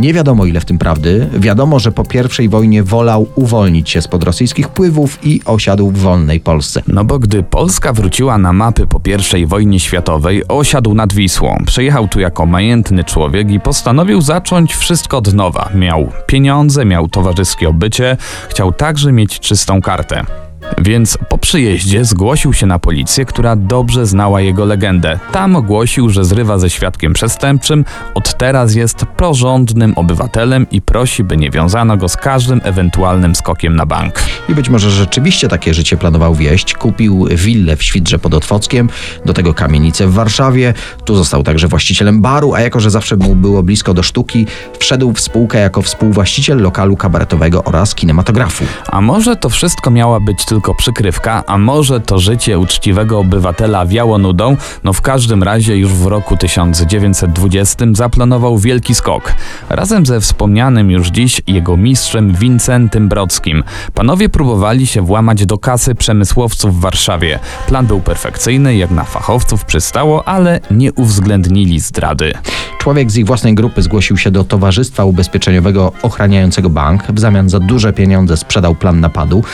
Nie 0.00 0.12
wiadomo 0.12 0.46
ile 0.46 0.60
w 0.60 0.64
tym 0.64 0.78
prawdy. 0.78 1.28
Wiadomo, 1.34 1.78
że 1.78 1.92
po 1.92 2.04
pierwszej 2.04 2.48
wojnie 2.48 2.82
wolał 2.82 3.26
uwolnić 3.34 3.90
się 3.90 4.02
spod 4.02 4.24
rosyjskich 4.24 4.66
wpływów 4.66 5.18
i 5.22 5.40
osiadł 5.44 5.90
w 5.90 5.98
wolnej 5.98 6.40
Polsce. 6.40 6.82
No 6.88 7.04
bo 7.04 7.18
gdy 7.18 7.42
Polska 7.42 7.92
wróciła 7.92 8.38
na 8.38 8.52
mapy 8.52 8.86
po 8.86 9.00
I 9.36 9.46
wojnie 9.46 9.80
światowej, 9.80 10.42
osiadł 10.48 10.94
nad 10.94 11.12
Wisłą. 11.12 11.56
Przyjechał 11.66 12.08
tu 12.08 12.20
jako 12.20 12.46
majętny 12.46 13.04
człowiek 13.04 13.50
i 13.50 13.60
postanowił 13.60 14.20
zacząć 14.20 14.74
wszystko 14.74 15.18
od 15.18 15.34
nowa. 15.34 15.70
Miał 15.74 16.12
pieniądze, 16.26 16.84
miał 16.84 17.08
towarzyskie 17.08 17.68
obycie, 17.68 18.16
chciał 18.48 18.72
także 18.72 19.12
mieć 19.12 19.40
czystą 19.40 19.80
kartę. 19.80 20.45
Więc 20.78 21.18
po 21.28 21.38
przyjeździe 21.38 22.04
zgłosił 22.04 22.52
się 22.52 22.66
na 22.66 22.78
policję, 22.78 23.24
która 23.24 23.56
dobrze 23.56 24.06
znała 24.06 24.40
jego 24.40 24.64
legendę. 24.64 25.18
Tam 25.32 25.56
ogłosił, 25.56 26.10
że 26.10 26.24
zrywa 26.24 26.58
ze 26.58 26.70
świadkiem 26.70 27.12
przestępczym, 27.12 27.84
od 28.14 28.38
teraz 28.38 28.74
jest 28.74 29.04
porządnym 29.16 29.92
obywatelem 29.96 30.66
i 30.70 30.82
prosi, 30.82 31.24
by 31.24 31.36
nie 31.36 31.50
wiązano 31.50 31.96
go 31.96 32.08
z 32.08 32.16
każdym 32.16 32.60
ewentualnym 32.64 33.34
skokiem 33.34 33.76
na 33.76 33.86
bank. 33.86 34.22
I 34.48 34.54
być 34.54 34.68
może 34.68 34.90
rzeczywiście 34.90 35.48
takie 35.48 35.74
życie 35.74 35.96
planował 35.96 36.34
wieść. 36.34 36.74
Kupił 36.74 37.26
willę 37.30 37.76
w 37.76 37.82
Świdrze 37.82 38.18
pod 38.18 38.34
Otwockiem, 38.34 38.88
do 39.24 39.34
tego 39.34 39.54
kamienicę 39.54 40.06
w 40.06 40.12
Warszawie. 40.12 40.74
Tu 41.04 41.16
został 41.16 41.42
także 41.42 41.68
właścicielem 41.68 42.22
baru, 42.22 42.54
a 42.54 42.60
jako, 42.60 42.80
że 42.80 42.90
zawsze 42.90 43.16
mu 43.16 43.34
było 43.34 43.62
blisko 43.62 43.94
do 43.94 44.02
sztuki, 44.02 44.46
wszedł 44.78 45.12
w 45.12 45.20
spółkę 45.20 45.58
jako 45.58 45.82
współwłaściciel 45.82 46.58
lokalu 46.58 46.96
kabaretowego 46.96 47.64
oraz 47.64 47.94
kinematografu. 47.94 48.64
A 48.86 49.00
może 49.00 49.36
to 49.36 49.48
wszystko 49.48 49.90
miała 49.90 50.20
być 50.20 50.44
tylko 50.44 50.55
przykrywka, 50.74 51.42
a 51.46 51.58
może 51.58 52.00
to 52.00 52.18
życie 52.18 52.58
uczciwego 52.58 53.18
obywatela 53.18 53.86
wiało 53.86 54.18
nudą? 54.18 54.56
No 54.84 54.92
w 54.92 55.00
każdym 55.00 55.42
razie 55.42 55.76
już 55.76 55.92
w 55.92 56.06
roku 56.06 56.36
1920 56.36 57.86
zaplanował 57.92 58.58
wielki 58.58 58.94
skok. 58.94 59.34
Razem 59.68 60.06
ze 60.06 60.20
wspomnianym 60.20 60.90
już 60.90 61.08
dziś 61.08 61.42
jego 61.46 61.76
mistrzem 61.76 62.34
Wincentym 62.34 63.08
Brodskim. 63.08 63.64
Panowie 63.94 64.28
próbowali 64.28 64.86
się 64.86 65.02
włamać 65.02 65.46
do 65.46 65.58
kasy 65.58 65.94
przemysłowców 65.94 66.76
w 66.76 66.80
Warszawie. 66.80 67.38
Plan 67.66 67.86
był 67.86 68.00
perfekcyjny, 68.00 68.76
jak 68.76 68.90
na 68.90 69.04
fachowców 69.04 69.64
przystało, 69.64 70.28
ale 70.28 70.60
nie 70.70 70.92
uwzględnili 70.92 71.80
zdrady. 71.80 72.32
Człowiek 72.78 73.10
z 73.10 73.16
ich 73.16 73.26
własnej 73.26 73.54
grupy 73.54 73.82
zgłosił 73.82 74.16
się 74.16 74.30
do 74.30 74.44
Towarzystwa 74.44 75.04
Ubezpieczeniowego 75.04 75.92
ochraniającego 76.02 76.70
bank. 76.70 77.02
W 77.08 77.20
zamian 77.20 77.48
za 77.48 77.60
duże 77.60 77.92
pieniądze 77.92 78.36
sprzedał 78.36 78.74
plan 78.74 79.00
napadu. 79.00 79.44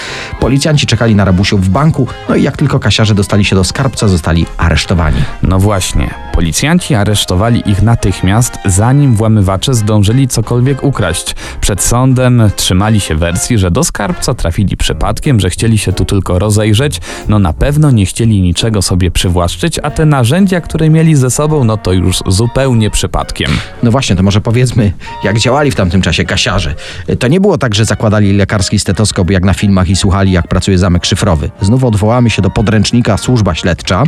Policjanci 0.41 0.87
czekali 0.93 1.15
na 1.15 1.25
rabusiów 1.25 1.65
w 1.65 1.69
banku, 1.69 2.07
no 2.29 2.35
i 2.35 2.43
jak 2.43 2.57
tylko 2.57 2.81
kasiarze 2.81 3.15
dostali 3.15 3.45
się 3.45 3.57
do 3.57 3.65
skarbca, 3.65 4.09
zostali 4.09 4.47
aresztowani. 4.57 5.23
No 5.43 5.59
właśnie, 5.59 6.11
policjanci 6.33 6.95
aresztowali 6.95 7.71
ich 7.71 7.83
natychmiast, 7.83 8.59
zanim 8.65 9.15
włamywacze 9.15 9.75
zdążyli 9.75 10.29
cokolwiek 10.29 10.85
ukraść. 10.85 11.35
Przed 11.61 11.83
sądem 11.83 12.51
trzymali 12.57 13.01
się 13.01 13.15
wersji, 13.15 13.59
że 13.59 13.71
do 13.71 13.85
skarbca 13.85 14.35
trafili 14.35 14.77
przypadkiem, 14.77 15.41
że 15.41 15.51
chcieli 15.51 15.79
się 15.79 15.93
tu 15.93 16.05
tylko 16.05 16.39
rozejrzeć, 16.39 17.01
no 17.29 17.39
na 17.39 17.53
pewno 17.53 17.91
nie 17.91 18.07
chcieli 18.07 18.43
niczego 18.43 18.83
sobie 18.83 19.11
przywłaszczyć, 19.11 19.79
a 19.83 19.91
te 19.91 20.07
narzędzia, 20.07 20.61
które 20.61 20.91
mieli 20.91 21.15
ze 21.15 21.31
sobą, 21.31 21.65
no 21.65 21.77
to 21.77 21.93
już 21.93 22.19
zupełnie 22.27 22.91
przypadkiem. 22.91 23.51
No 23.83 23.91
właśnie, 23.91 24.17
to 24.17 24.23
może 24.23 24.41
powiedzmy, 24.41 24.93
jak 25.25 25.39
działali 25.39 25.71
w 25.71 25.75
tamtym 25.75 26.03
czasie 26.03 26.25
kasiarze. 26.25 26.75
To 27.19 27.29
nie 27.29 27.41
było 27.41 27.59
tak, 27.59 27.75
że 27.75 27.85
zakładali 27.85 28.33
lekarski 28.33 28.79
stetoskop 28.79 29.31
jak 29.31 29.45
na 29.45 29.55
filmach 29.55 29.89
i 29.89 29.97
słuchali, 29.97 30.33
jak 30.33 30.49
pracuje 30.49 30.79
zamek 30.83 31.07
szyfrowy. 31.07 31.51
Znów 31.61 31.85
odwołamy 31.85 32.31
się 32.31 32.42
do 32.42 32.51
podręcznika 32.51 33.16
Służba 33.16 33.55
Śledcza. 33.55 34.05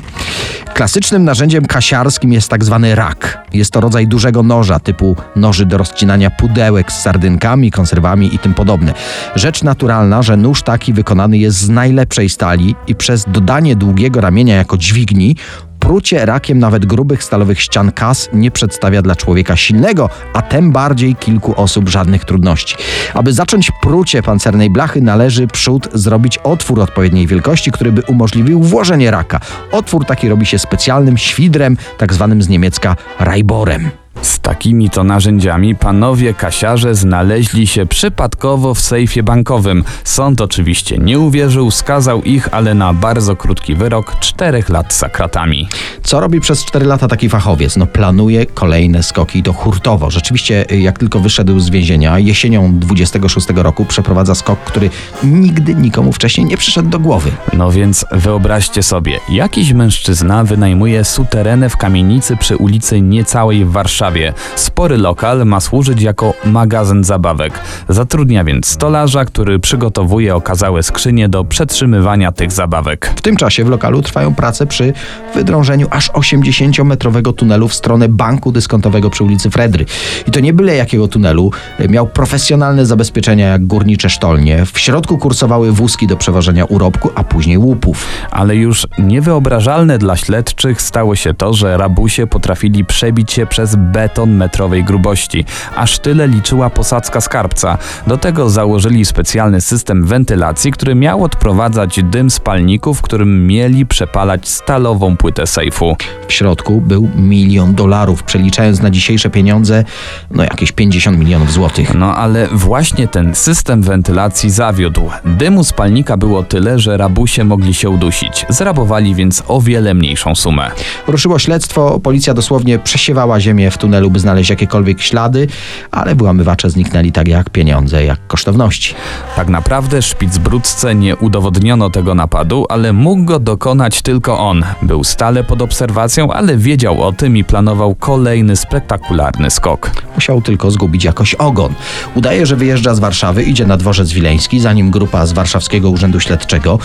Klasycznym 0.74 1.24
narzędziem 1.24 1.66
kasiarskim 1.66 2.32
jest 2.32 2.48
tak 2.48 2.64
zwany 2.64 2.94
rak. 2.94 3.46
Jest 3.52 3.70
to 3.70 3.80
rodzaj 3.80 4.08
dużego 4.08 4.42
noża, 4.42 4.80
typu 4.80 5.16
noży 5.36 5.66
do 5.66 5.78
rozcinania 5.78 6.30
pudełek 6.30 6.92
z 6.92 7.02
sardynkami, 7.02 7.70
konserwami 7.70 8.34
i 8.34 8.38
tym 8.38 8.54
podobne. 8.54 8.94
Rzecz 9.34 9.62
naturalna, 9.62 10.22
że 10.22 10.36
nóż 10.36 10.62
taki 10.62 10.92
wykonany 10.92 11.38
jest 11.38 11.58
z 11.58 11.68
najlepszej 11.68 12.28
stali 12.28 12.74
i 12.86 12.94
przez 12.94 13.24
dodanie 13.28 13.76
długiego 13.76 14.20
ramienia 14.20 14.56
jako 14.56 14.76
dźwigni 14.76 15.36
Prucie 15.84 16.26
rakiem 16.26 16.58
nawet 16.58 16.86
grubych 16.86 17.24
stalowych 17.24 17.60
ścian 17.60 17.92
kas 17.92 18.28
nie 18.32 18.50
przedstawia 18.50 19.02
dla 19.02 19.16
człowieka 19.16 19.56
silnego, 19.56 20.10
a 20.34 20.42
tym 20.42 20.72
bardziej 20.72 21.16
kilku 21.16 21.60
osób 21.60 21.88
żadnych 21.88 22.24
trudności. 22.24 22.76
Aby 23.14 23.32
zacząć 23.32 23.70
prucie 23.82 24.22
pancernej 24.22 24.70
blachy, 24.70 25.00
należy 25.00 25.46
przód 25.46 25.88
zrobić 25.92 26.38
otwór 26.38 26.80
odpowiedniej 26.80 27.26
wielkości, 27.26 27.72
który 27.72 27.92
by 27.92 28.02
umożliwił 28.02 28.60
włożenie 28.60 29.10
raka. 29.10 29.40
Otwór 29.72 30.06
taki 30.06 30.28
robi 30.28 30.46
się 30.46 30.58
specjalnym 30.58 31.18
świdrem, 31.18 31.76
tak 31.98 32.12
zwanym 32.12 32.42
z 32.42 32.48
niemiecka 32.48 32.96
rajborem. 33.20 34.03
Z 34.24 34.38
takimi 34.38 34.90
to 34.90 35.04
narzędziami 35.04 35.74
panowie 35.74 36.34
kasiarze 36.34 36.94
znaleźli 36.94 37.66
się 37.66 37.86
przypadkowo 37.86 38.74
w 38.74 38.80
sejfie 38.80 39.22
bankowym. 39.22 39.84
Sąd 40.04 40.40
oczywiście 40.40 40.98
nie 40.98 41.18
uwierzył, 41.18 41.70
skazał 41.70 42.22
ich, 42.22 42.48
ale 42.54 42.74
na 42.74 42.94
bardzo 42.94 43.36
krótki 43.36 43.74
wyrok 43.74 44.18
czterech 44.20 44.68
lat 44.68 44.94
za 44.94 45.08
kratami. 45.08 45.68
Co 46.02 46.20
robi 46.20 46.40
przez 46.40 46.64
4 46.64 46.86
lata 46.86 47.08
taki 47.08 47.28
fachowiec? 47.28 47.76
No 47.76 47.86
planuje 47.86 48.46
kolejne 48.46 49.02
skoki 49.02 49.42
to 49.42 49.52
hurtowo. 49.52 50.10
Rzeczywiście, 50.10 50.72
y, 50.72 50.78
jak 50.78 50.98
tylko 50.98 51.20
wyszedł 51.20 51.60
z 51.60 51.70
więzienia, 51.70 52.18
jesienią 52.18 52.78
26 52.78 53.48
roku 53.56 53.84
przeprowadza 53.84 54.34
skok, 54.34 54.58
który 54.58 54.90
nigdy 55.24 55.74
nikomu 55.74 56.12
wcześniej 56.12 56.46
nie 56.46 56.56
przyszedł 56.56 56.88
do 56.88 56.98
głowy. 56.98 57.30
No 57.52 57.70
więc 57.70 58.06
wyobraźcie 58.12 58.82
sobie, 58.82 59.20
jakiś 59.28 59.72
mężczyzna 59.72 60.44
wynajmuje 60.44 61.04
suterenę 61.04 61.68
w 61.68 61.76
kamienicy 61.76 62.36
przy 62.36 62.56
ulicy 62.56 63.00
Niecałej 63.00 63.64
w 63.64 63.70
Warszawie. 63.70 64.13
Spory 64.56 64.98
lokal 64.98 65.46
ma 65.46 65.60
służyć 65.60 66.02
jako 66.02 66.34
magazyn 66.44 67.04
zabawek. 67.04 67.60
Zatrudnia 67.88 68.44
więc 68.44 68.66
stolarza, 68.66 69.24
który 69.24 69.58
przygotowuje 69.58 70.34
okazałe 70.36 70.82
skrzynie 70.82 71.28
do 71.28 71.44
przetrzymywania 71.44 72.32
tych 72.32 72.52
zabawek. 72.52 73.12
W 73.16 73.22
tym 73.22 73.36
czasie 73.36 73.64
w 73.64 73.68
lokalu 73.68 74.02
trwają 74.02 74.34
prace 74.34 74.66
przy 74.66 74.92
wydrążeniu 75.34 75.86
aż 75.90 76.10
80-metrowego 76.10 77.34
tunelu 77.34 77.68
w 77.68 77.74
stronę 77.74 78.08
banku 78.08 78.52
dyskontowego 78.52 79.10
przy 79.10 79.24
ulicy 79.24 79.50
Fredry. 79.50 79.84
I 80.26 80.30
to 80.30 80.40
nie 80.40 80.52
byle 80.52 80.76
jakiego 80.76 81.08
tunelu. 81.08 81.50
Miał 81.88 82.06
profesjonalne 82.06 82.86
zabezpieczenia 82.86 83.48
jak 83.48 83.66
górnicze 83.66 84.10
sztolnie. 84.10 84.66
W 84.66 84.78
środku 84.78 85.18
kursowały 85.18 85.72
wózki 85.72 86.06
do 86.06 86.16
przewożenia 86.16 86.64
urobku, 86.64 87.10
a 87.14 87.24
później 87.24 87.58
łupów. 87.58 88.06
Ale 88.30 88.56
już 88.56 88.86
niewyobrażalne 88.98 89.98
dla 89.98 90.16
śledczych 90.16 90.82
stało 90.82 91.16
się 91.16 91.34
to, 91.34 91.54
że 91.54 91.76
rabusie 91.76 92.26
potrafili 92.26 92.84
przebić 92.84 93.32
się 93.32 93.46
przez 93.46 93.76
beton 94.04 94.36
metrowej 94.36 94.84
grubości. 94.84 95.44
Aż 95.76 95.98
tyle 95.98 96.28
liczyła 96.28 96.70
posadzka 96.70 97.20
skarbca. 97.20 97.78
Do 98.06 98.16
tego 98.16 98.50
założyli 98.50 99.04
specjalny 99.04 99.60
system 99.60 100.04
wentylacji, 100.04 100.72
który 100.72 100.94
miał 100.94 101.24
odprowadzać 101.24 102.00
dym 102.02 102.30
z 102.30 102.40
palników, 102.40 103.02
którym 103.02 103.46
mieli 103.46 103.86
przepalać 103.86 104.48
stalową 104.48 105.16
płytę 105.16 105.46
sejfu. 105.46 105.96
W 106.28 106.32
środku 106.32 106.80
był 106.80 107.08
milion 107.16 107.74
dolarów, 107.74 108.22
przeliczając 108.22 108.82
na 108.82 108.90
dzisiejsze 108.90 109.30
pieniądze, 109.30 109.84
no 110.30 110.42
jakieś 110.42 110.72
50 110.72 111.18
milionów 111.18 111.52
złotych. 111.52 111.94
No 111.94 112.14
ale 112.14 112.48
właśnie 112.52 113.08
ten 113.08 113.34
system 113.34 113.82
wentylacji 113.82 114.50
zawiódł. 114.50 115.10
Dymu 115.24 115.64
z 115.64 115.72
palnika 115.72 116.16
było 116.16 116.42
tyle, 116.42 116.78
że 116.78 116.96
rabusie 116.96 117.44
mogli 117.44 117.74
się 117.74 117.90
udusić. 117.90 118.46
Zrabowali 118.48 119.14
więc 119.14 119.42
o 119.48 119.60
wiele 119.60 119.94
mniejszą 119.94 120.34
sumę. 120.34 120.70
Ruszyło 121.06 121.38
śledztwo, 121.38 122.00
policja 122.00 122.34
dosłownie 122.34 122.78
przesiewała 122.78 123.40
ziemię 123.40 123.70
w 123.70 123.78
tunelu, 123.84 124.10
by 124.10 124.20
znaleźć 124.20 124.50
jakiekolwiek 124.50 125.02
ślady, 125.02 125.46
ale 125.90 126.14
włamywacze 126.14 126.70
zniknęli 126.70 127.12
tak 127.12 127.28
jak 127.28 127.50
pieniądze, 127.50 128.04
jak 128.04 128.26
kosztowności. 128.26 128.94
Tak 129.36 129.48
naprawdę 129.48 130.02
Szpicbrudce 130.02 130.94
nie 130.94 131.16
udowodniono 131.16 131.90
tego 131.90 132.14
napadu, 132.14 132.66
ale 132.68 132.92
mógł 132.92 133.24
go 133.24 133.38
dokonać 133.38 134.02
tylko 134.02 134.38
on. 134.38 134.64
Był 134.82 135.04
stale 135.04 135.44
pod 135.44 135.62
obserwacją, 135.62 136.32
ale 136.32 136.56
wiedział 136.56 137.02
o 137.02 137.12
tym 137.12 137.36
i 137.36 137.44
planował 137.44 137.94
kolejny 137.94 138.56
spektakularny 138.56 139.50
skok. 139.50 139.90
Musiał 140.14 140.42
tylko 140.42 140.70
zgubić 140.70 141.04
jakoś 141.04 141.34
ogon. 141.34 141.74
Udaje, 142.14 142.46
że 142.46 142.56
wyjeżdża 142.56 142.94
z 142.94 142.98
Warszawy, 142.98 143.42
idzie 143.42 143.66
na 143.66 143.76
dworzec 143.76 144.12
wileński, 144.12 144.60
zanim 144.60 144.90
grupa 144.90 145.26
z 145.26 145.32
warszawskiego 145.32 145.90
urzędu 145.90 146.20
śledczego 146.20 146.78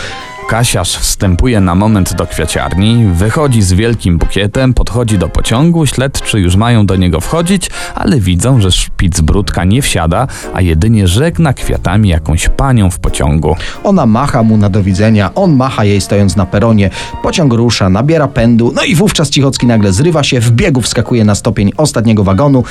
Kasiarz 0.49 0.97
wstępuje 0.97 1.59
na 1.59 1.75
moment 1.75 2.13
do 2.13 2.27
kwiaciarni, 2.27 3.05
wychodzi 3.13 3.61
z 3.61 3.73
wielkim 3.73 4.17
bukietem, 4.17 4.73
podchodzi 4.73 5.17
do 5.17 5.29
pociągu, 5.29 5.85
śledczy 5.85 6.39
już 6.39 6.55
mają 6.55 6.85
do 6.85 6.95
niego 6.95 7.19
wchodzić, 7.19 7.69
ale 7.95 8.19
widzą, 8.19 8.61
że 8.61 8.71
Szpicbrudka 8.71 9.63
nie 9.63 9.81
wsiada, 9.81 10.27
a 10.53 10.61
jedynie 10.61 11.07
żegna 11.07 11.53
kwiatami 11.53 12.09
jakąś 12.09 12.49
panią 12.49 12.89
w 12.89 12.99
pociągu. 12.99 13.55
Ona 13.83 14.05
macha 14.05 14.43
mu 14.43 14.57
na 14.57 14.69
do 14.69 14.83
widzenia, 14.83 15.35
on 15.35 15.55
macha 15.55 15.85
jej 15.85 16.01
stojąc 16.01 16.35
na 16.35 16.45
peronie, 16.45 16.89
pociąg 17.23 17.53
rusza, 17.53 17.89
nabiera 17.89 18.27
pędu, 18.27 18.71
no 18.75 18.83
i 18.83 18.95
wówczas 18.95 19.29
Cichocki 19.29 19.67
nagle 19.67 19.91
zrywa 19.91 20.23
się, 20.23 20.39
w 20.39 20.51
biegu 20.51 20.81
wskakuje 20.81 21.25
na 21.25 21.35
stopień 21.35 21.71
ostatniego 21.77 22.23
wagonu. 22.23 22.63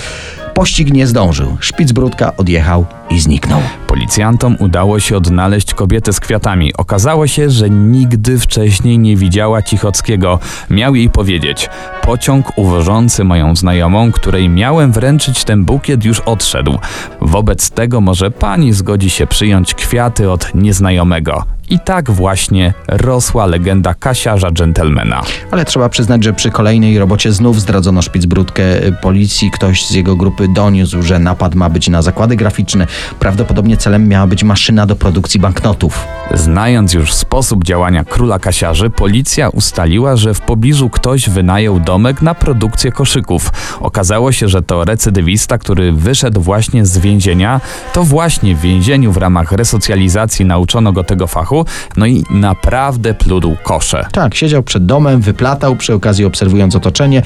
Pościg 0.54 0.92
nie 0.92 1.06
zdążył. 1.06 1.56
Szpicbrudka 1.60 2.36
odjechał 2.36 2.86
i 3.10 3.20
zniknął. 3.20 3.60
Policjantom 3.86 4.56
udało 4.58 5.00
się 5.00 5.16
odnaleźć 5.16 5.74
kobietę 5.74 6.12
z 6.12 6.20
kwiatami. 6.20 6.74
Okazało 6.74 7.26
się, 7.26 7.50
że 7.50 7.70
nigdy 7.70 8.38
wcześniej 8.38 8.98
nie 8.98 9.16
widziała 9.16 9.62
Cichockiego. 9.62 10.38
Miał 10.70 10.94
jej 10.94 11.10
powiedzieć: 11.10 11.70
Pociąg 12.02 12.58
uwożący 12.58 13.24
moją 13.24 13.56
znajomą, 13.56 14.12
której 14.12 14.48
miałem 14.48 14.92
wręczyć 14.92 15.44
ten 15.44 15.64
bukiet, 15.64 16.04
już 16.04 16.20
odszedł. 16.20 16.78
Wobec 17.20 17.70
tego 17.70 18.00
może 18.00 18.30
pani 18.30 18.72
zgodzi 18.72 19.10
się 19.10 19.26
przyjąć 19.26 19.74
kwiaty 19.74 20.30
od 20.30 20.54
nieznajomego. 20.54 21.57
I 21.70 21.78
tak 21.78 22.10
właśnie 22.10 22.74
rosła 22.88 23.46
legenda 23.46 23.94
kasiarza 23.94 24.50
dżentelmena. 24.50 25.22
Ale 25.50 25.64
trzeba 25.64 25.88
przyznać, 25.88 26.24
że 26.24 26.32
przy 26.32 26.50
kolejnej 26.50 26.98
robocie 26.98 27.32
znów 27.32 27.60
zdradzono 27.60 28.02
Szpicbrudkę 28.02 28.62
policji. 29.02 29.50
Ktoś 29.50 29.86
z 29.86 29.94
jego 29.94 30.16
grupy 30.16 30.48
doniósł, 30.48 31.02
że 31.02 31.18
napad 31.18 31.54
ma 31.54 31.70
być 31.70 31.88
na 31.88 32.02
zakłady 32.02 32.36
graficzne. 32.36 32.86
Prawdopodobnie 33.18 33.76
celem 33.76 34.08
miała 34.08 34.26
być 34.26 34.44
maszyna 34.44 34.86
do 34.86 34.96
produkcji 34.96 35.40
banknotów. 35.40 36.17
Znając 36.34 36.94
już 36.94 37.14
sposób 37.14 37.64
działania 37.64 38.04
króla 38.04 38.38
kasiarzy, 38.38 38.90
policja 38.90 39.48
ustaliła, 39.48 40.16
że 40.16 40.34
w 40.34 40.40
pobliżu 40.40 40.90
ktoś 40.90 41.28
wynajął 41.28 41.80
domek 41.80 42.22
na 42.22 42.34
produkcję 42.34 42.92
koszyków. 42.92 43.50
Okazało 43.80 44.32
się, 44.32 44.48
że 44.48 44.62
to 44.62 44.84
recydywista, 44.84 45.58
który 45.58 45.92
wyszedł 45.92 46.40
właśnie 46.40 46.86
z 46.86 46.98
więzienia. 46.98 47.60
To 47.92 48.04
właśnie 48.04 48.54
w 48.54 48.60
więzieniu 48.60 49.12
w 49.12 49.16
ramach 49.16 49.52
resocjalizacji 49.52 50.44
nauczono 50.44 50.92
go 50.92 51.04
tego 51.04 51.26
fachu, 51.26 51.64
no 51.96 52.06
i 52.06 52.24
naprawdę 52.30 53.14
pludł 53.14 53.56
kosze. 53.62 54.06
Tak, 54.12 54.34
siedział 54.34 54.62
przed 54.62 54.86
domem, 54.86 55.20
wyplatał, 55.20 55.76
przy 55.76 55.94
okazji 55.94 56.24
obserwując 56.24 56.76
otoczenie. 56.76 57.22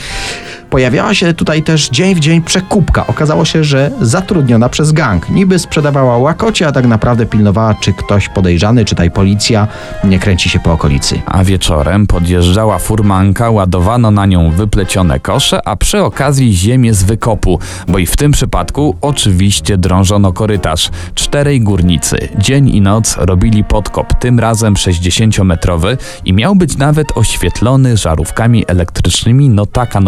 Pojawiała 0.72 1.14
się 1.14 1.34
tutaj 1.34 1.62
też 1.62 1.88
dzień 1.88 2.14
w 2.14 2.20
dzień 2.20 2.42
przekupka. 2.42 3.06
Okazało 3.06 3.44
się, 3.44 3.64
że 3.64 3.90
zatrudniona 4.00 4.68
przez 4.68 4.92
gang. 4.92 5.30
Niby 5.30 5.58
sprzedawała 5.58 6.18
łakocie, 6.18 6.66
a 6.66 6.72
tak 6.72 6.86
naprawdę 6.86 7.26
pilnowała, 7.26 7.74
czy 7.74 7.92
ktoś 7.92 8.28
podejrzany, 8.28 8.84
czytaj 8.84 9.10
policja, 9.10 9.68
nie 10.04 10.18
kręci 10.18 10.48
się 10.48 10.60
po 10.60 10.72
okolicy. 10.72 11.20
A 11.26 11.44
wieczorem 11.44 12.06
podjeżdżała 12.06 12.78
furmanka, 12.78 13.50
ładowano 13.50 14.10
na 14.10 14.26
nią 14.26 14.50
wyplecione 14.50 15.20
kosze, 15.20 15.68
a 15.68 15.76
przy 15.76 16.02
okazji 16.02 16.56
ziemię 16.56 16.94
z 16.94 17.02
wykopu, 17.02 17.58
bo 17.88 17.98
i 17.98 18.06
w 18.06 18.16
tym 18.16 18.32
przypadku 18.32 18.96
oczywiście 19.00 19.78
drążono 19.78 20.32
korytarz. 20.32 20.90
Czterej 21.14 21.60
górnicy 21.60 22.28
dzień 22.38 22.68
i 22.68 22.80
noc 22.80 23.16
robili 23.18 23.64
podkop, 23.64 24.14
tym 24.14 24.40
razem 24.40 24.74
60-metrowy 24.74 25.96
i 26.24 26.32
miał 26.32 26.54
być 26.54 26.76
nawet 26.76 27.16
oświetlony 27.16 27.96
żarówkami 27.96 28.64
elektrycznymi, 28.68 29.48
no 29.48 29.66
taka 29.66 30.00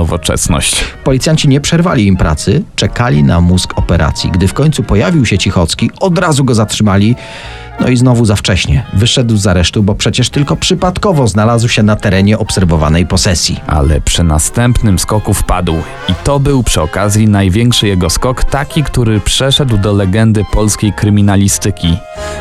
nowoczesność. 0.54 0.84
Policjanci 1.04 1.48
nie 1.48 1.60
przerwali 1.60 2.06
im 2.06 2.16
pracy, 2.16 2.62
czekali 2.76 3.24
na 3.24 3.40
mózg 3.40 3.78
operacji. 3.78 4.30
Gdy 4.30 4.48
w 4.48 4.54
końcu 4.54 4.82
pojawił 4.82 5.26
się 5.26 5.38
Cichocki, 5.38 5.90
od 6.00 6.18
razu 6.18 6.44
go 6.44 6.54
zatrzymali. 6.54 7.16
No 7.80 7.88
i 7.88 7.96
znowu 7.96 8.24
za 8.24 8.36
wcześnie. 8.36 8.86
Wyszedł 8.92 9.36
z 9.36 9.46
aresztu, 9.46 9.82
bo 9.82 9.94
przecież 9.94 10.30
tylko 10.30 10.56
przypadkowo 10.56 11.28
znalazł 11.28 11.68
się 11.68 11.82
na 11.82 11.96
terenie 11.96 12.38
obserwowanej 12.38 13.06
posesji. 13.06 13.60
Ale 13.66 14.00
przy 14.00 14.22
następnym 14.22 14.98
skoku 14.98 15.34
wpadł. 15.34 15.74
I 16.08 16.14
to 16.24 16.40
był 16.40 16.62
przy 16.62 16.82
okazji 16.82 17.28
największy 17.28 17.86
jego 17.86 18.10
skok, 18.10 18.44
taki, 18.44 18.82
który 18.82 19.20
przeszedł 19.20 19.78
do 19.78 19.92
legendy 19.92 20.44
polskiej 20.52 20.92
kryminalistyki. 20.92 21.96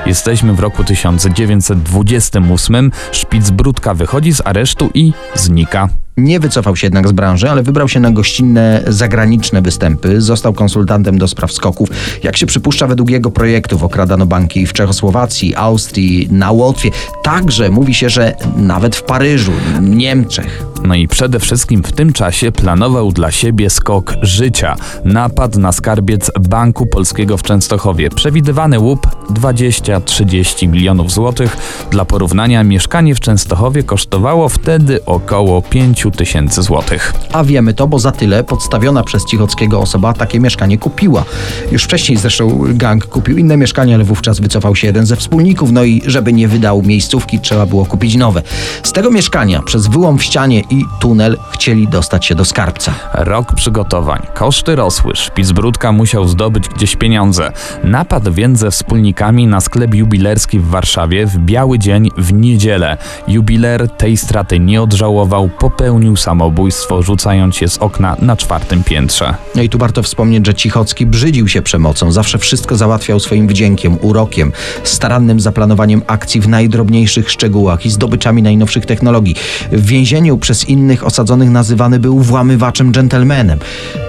Jesteśmy 0.05 0.53
w 0.53 0.59
roku 0.59 0.83
1928. 0.83 2.91
Szpicbrudka 3.11 3.93
wychodzi 3.93 4.33
z 4.33 4.41
aresztu 4.45 4.89
i 4.93 5.13
znika. 5.35 5.89
Nie 6.17 6.39
wycofał 6.39 6.75
się 6.75 6.87
jednak 6.87 7.07
z 7.07 7.11
branży, 7.11 7.49
ale 7.49 7.63
wybrał 7.63 7.89
się 7.89 7.99
na 7.99 8.11
gościnne 8.11 8.83
zagraniczne 8.87 9.61
występy. 9.61 10.21
Został 10.21 10.53
konsultantem 10.53 11.17
do 11.17 11.27
spraw 11.27 11.51
skoków. 11.51 11.89
Jak 12.23 12.37
się 12.37 12.45
przypuszcza, 12.45 12.87
według 12.87 13.09
jego 13.09 13.31
projektów 13.31 13.83
okradano 13.83 14.25
banki 14.25 14.67
w 14.67 14.73
Czechosłowacji, 14.73 15.55
Austrii, 15.55 16.27
na 16.31 16.51
Łotwie. 16.51 16.89
Także 17.23 17.69
mówi 17.69 17.93
się, 17.93 18.09
że 18.09 18.35
nawet 18.57 18.95
w 18.95 19.03
Paryżu, 19.03 19.51
Niemczech. 19.81 20.72
No 20.83 20.95
i 20.95 21.07
przede 21.07 21.39
wszystkim 21.39 21.83
w 21.83 21.91
tym 21.91 22.13
czasie 22.13 22.51
planował 22.51 23.11
dla 23.11 23.31
siebie 23.31 23.69
skok 23.69 24.13
życia. 24.21 24.75
Napad 25.05 25.55
na 25.55 25.71
skarbiec 25.71 26.31
Banku 26.39 26.85
Polskiego 26.85 27.37
w 27.37 27.43
Częstochowie. 27.43 28.09
Przewidywany 28.09 28.79
łup 28.79 29.07
20-30 29.29 30.67
milionów 30.67 31.11
złotych. 31.11 31.57
Dla 31.91 32.05
porównania 32.05 32.63
mieszkanie 32.63 33.15
w 33.15 33.19
Częstochowie 33.19 33.83
kosztowało 33.83 34.49
wtedy 34.49 35.05
około 35.05 35.61
5 35.61 36.07
tysięcy 36.17 36.61
złotych. 36.61 37.13
A 37.33 37.43
wiemy 37.43 37.73
to, 37.73 37.87
bo 37.87 37.99
za 37.99 38.11
tyle 38.11 38.43
podstawiona 38.43 39.03
przez 39.03 39.25
Cichockiego 39.25 39.79
osoba 39.79 40.13
takie 40.13 40.39
mieszkanie 40.39 40.77
kupiła. 40.77 41.25
Już 41.71 41.83
wcześniej 41.83 42.17
zresztą 42.17 42.63
gang 42.67 43.05
kupił 43.05 43.37
inne 43.37 43.57
mieszkanie, 43.57 43.95
ale 43.95 44.03
wówczas 44.03 44.39
wycofał 44.39 44.75
się 44.75 44.87
jeden 44.87 45.05
ze 45.05 45.15
wspólników, 45.15 45.71
no 45.71 45.83
i 45.83 46.01
żeby 46.05 46.33
nie 46.33 46.47
wydał 46.47 46.81
miejscówki, 46.81 47.39
trzeba 47.39 47.65
było 47.65 47.85
kupić 47.85 48.15
nowe. 48.15 48.41
Z 48.83 48.91
tego 48.91 49.11
mieszkania 49.11 49.61
przez 49.61 49.87
wyłom 49.87 50.17
w 50.17 50.23
ścianie 50.23 50.63
i 50.73 50.85
tunel 50.99 51.37
chcieli 51.51 51.87
dostać 51.87 52.25
się 52.25 52.35
do 52.35 52.45
skarbca. 52.45 52.93
Rok 53.13 53.53
przygotowań, 53.55 54.21
koszty 54.33 54.75
rosły, 54.75 55.15
Szpicbrudka 55.15 55.91
musiał 55.91 56.27
zdobyć 56.27 56.69
gdzieś 56.69 56.95
pieniądze. 56.95 57.51
Napadł 57.83 58.31
więc 58.31 58.59
ze 58.59 58.71
wspólnikami 58.71 59.47
na 59.47 59.61
sklep 59.61 59.95
jubilerski 59.95 60.59
w 60.59 60.67
Warszawie 60.67 61.25
w 61.25 61.37
biały 61.37 61.79
dzień 61.79 62.09
w 62.17 62.33
niedzielę. 62.33 62.97
Jubiler 63.27 63.89
tej 63.89 64.17
straty 64.17 64.59
nie 64.59 64.81
odżałował, 64.81 65.49
popełnił 65.59 66.15
samobójstwo, 66.15 67.01
rzucając 67.01 67.55
się 67.55 67.67
z 67.67 67.77
okna 67.77 68.15
na 68.21 68.37
czwartym 68.37 68.83
piętrze. 68.83 69.35
No 69.55 69.61
i 69.61 69.69
tu 69.69 69.77
warto 69.77 70.03
wspomnieć, 70.03 70.45
że 70.45 70.53
Cichocki 70.53 71.05
brzydził 71.05 71.47
się 71.47 71.61
przemocą, 71.61 72.11
zawsze 72.11 72.37
wszystko 72.37 72.75
załatwiał 72.75 73.19
swoim 73.19 73.47
wdziękiem, 73.47 73.97
urokiem, 74.01 74.51
starannym 74.83 75.39
zaplanowaniem 75.39 76.01
akcji 76.07 76.41
w 76.41 76.47
najdrobniejszych 76.47 77.31
szczegółach 77.31 77.85
i 77.85 77.89
zdobyczami 77.89 78.41
najnowszych 78.41 78.85
technologii. 78.85 79.35
W 79.71 79.85
więzieniu 79.85 80.37
przez 80.37 80.62
innych 80.69 81.05
osadzonych 81.05 81.49
nazywany 81.49 81.99
był 81.99 82.19
włamywaczem 82.19 82.91
dżentelmenem. 82.91 83.59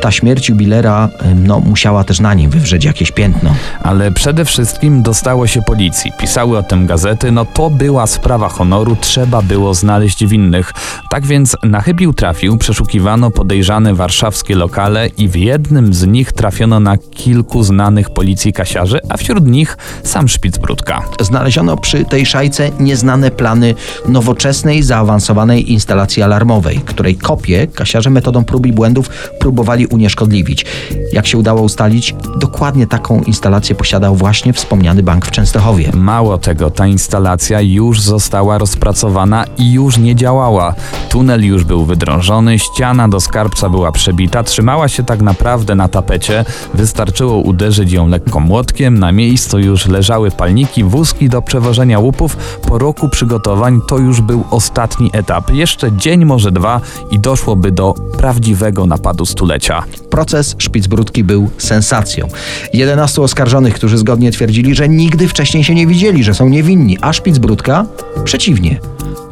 Ta 0.00 0.10
śmierć 0.10 0.48
jubilera 0.48 1.08
no, 1.34 1.60
musiała 1.60 2.04
też 2.04 2.20
na 2.20 2.34
nim 2.34 2.50
wywrzeć 2.50 2.84
jakieś 2.84 3.10
piętno. 3.10 3.54
Ale 3.82 4.12
przede 4.12 4.44
wszystkim 4.44 5.02
dostało 5.02 5.46
się 5.46 5.62
policji. 5.62 6.12
Pisały 6.18 6.58
o 6.58 6.62
tym 6.62 6.86
gazety, 6.86 7.32
no 7.32 7.44
to 7.44 7.70
była 7.70 8.06
sprawa 8.06 8.48
honoru, 8.48 8.96
trzeba 9.00 9.42
było 9.42 9.74
znaleźć 9.74 10.26
winnych. 10.26 10.72
Tak 11.10 11.26
więc 11.26 11.56
na 11.62 11.80
chybił 11.80 12.12
trafił, 12.12 12.58
przeszukiwano 12.58 13.30
podejrzane 13.30 13.94
warszawskie 13.94 14.56
lokale 14.56 15.06
i 15.06 15.28
w 15.28 15.36
jednym 15.36 15.94
z 15.94 16.06
nich 16.06 16.32
trafiono 16.32 16.80
na 16.80 16.96
kilku 16.96 17.62
znanych 17.62 18.10
policji 18.10 18.52
kasiarzy, 18.52 19.00
a 19.08 19.16
wśród 19.16 19.46
nich 19.46 19.76
sam 20.02 20.28
Szpicbrudka. 20.28 21.02
Znaleziono 21.20 21.76
przy 21.76 22.04
tej 22.04 22.26
szajce 22.26 22.70
nieznane 22.80 23.30
plany 23.30 23.74
nowoczesnej, 24.08 24.82
zaawansowanej 24.82 25.72
instalacji 25.72 26.22
alarmowej, 26.22 26.43
której 26.84 27.16
kopię 27.16 27.66
kasiarze 27.66 28.10
metodą 28.10 28.44
prób 28.44 28.66
i 28.66 28.72
błędów 28.72 29.10
próbowali 29.38 29.86
unieszkodliwić. 29.86 30.66
Jak 31.12 31.26
się 31.26 31.38
udało 31.38 31.62
ustalić, 31.62 32.14
dokładnie 32.36 32.86
taką 32.86 33.20
instalację 33.20 33.74
posiadał 33.74 34.16
właśnie 34.16 34.52
wspomniany 34.52 35.02
bank 35.02 35.26
w 35.26 35.30
Częstochowie. 35.30 35.90
Mało 35.94 36.38
tego, 36.38 36.70
ta 36.70 36.86
instalacja 36.86 37.60
już 37.60 38.00
została 38.00 38.58
rozpracowana 38.58 39.44
i 39.58 39.72
już 39.72 39.98
nie 39.98 40.16
działała. 40.16 40.74
Tunel 41.08 41.44
już 41.44 41.64
był 41.64 41.84
wydrążony, 41.84 42.58
ściana 42.58 43.08
do 43.08 43.20
skarbca 43.20 43.68
była 43.68 43.92
przebita, 43.92 44.42
trzymała 44.42 44.88
się 44.88 45.04
tak 45.04 45.22
naprawdę 45.22 45.74
na 45.74 45.88
tapecie. 45.88 46.44
Wystarczyło 46.74 47.36
uderzyć 47.36 47.92
ją 47.92 48.08
lekko 48.08 48.40
młotkiem, 48.40 48.98
na 48.98 49.12
miejscu 49.12 49.58
już 49.58 49.86
leżały 49.86 50.30
palniki, 50.30 50.84
wózki 50.84 51.28
do 51.28 51.42
przewożenia 51.42 51.98
łupów. 51.98 52.36
Po 52.68 52.78
roku 52.78 53.08
przygotowań 53.08 53.80
to 53.88 53.98
już 53.98 54.20
był 54.20 54.44
ostatni 54.50 55.10
etap. 55.12 55.50
Jeszcze 55.54 55.92
dzień, 55.92 56.24
może 56.34 56.52
dwa 56.52 56.80
i 57.10 57.18
doszłoby 57.18 57.72
do 57.72 57.94
prawdziwego 58.18 58.86
napadu 58.86 59.26
stulecia. 59.26 59.82
Proces 60.10 60.56
Szpicbrudki 60.58 61.24
był 61.24 61.50
sensacją. 61.58 62.28
11 62.72 63.22
oskarżonych, 63.22 63.74
którzy 63.74 63.98
zgodnie 63.98 64.32
twierdzili, 64.32 64.74
że 64.74 64.88
nigdy 64.88 65.28
wcześniej 65.28 65.64
się 65.64 65.74
nie 65.74 65.86
widzieli, 65.86 66.24
że 66.24 66.34
są 66.34 66.48
niewinni, 66.48 66.98
a 67.00 67.12
Szpicbrudka 67.12 67.86
przeciwnie, 68.24 68.80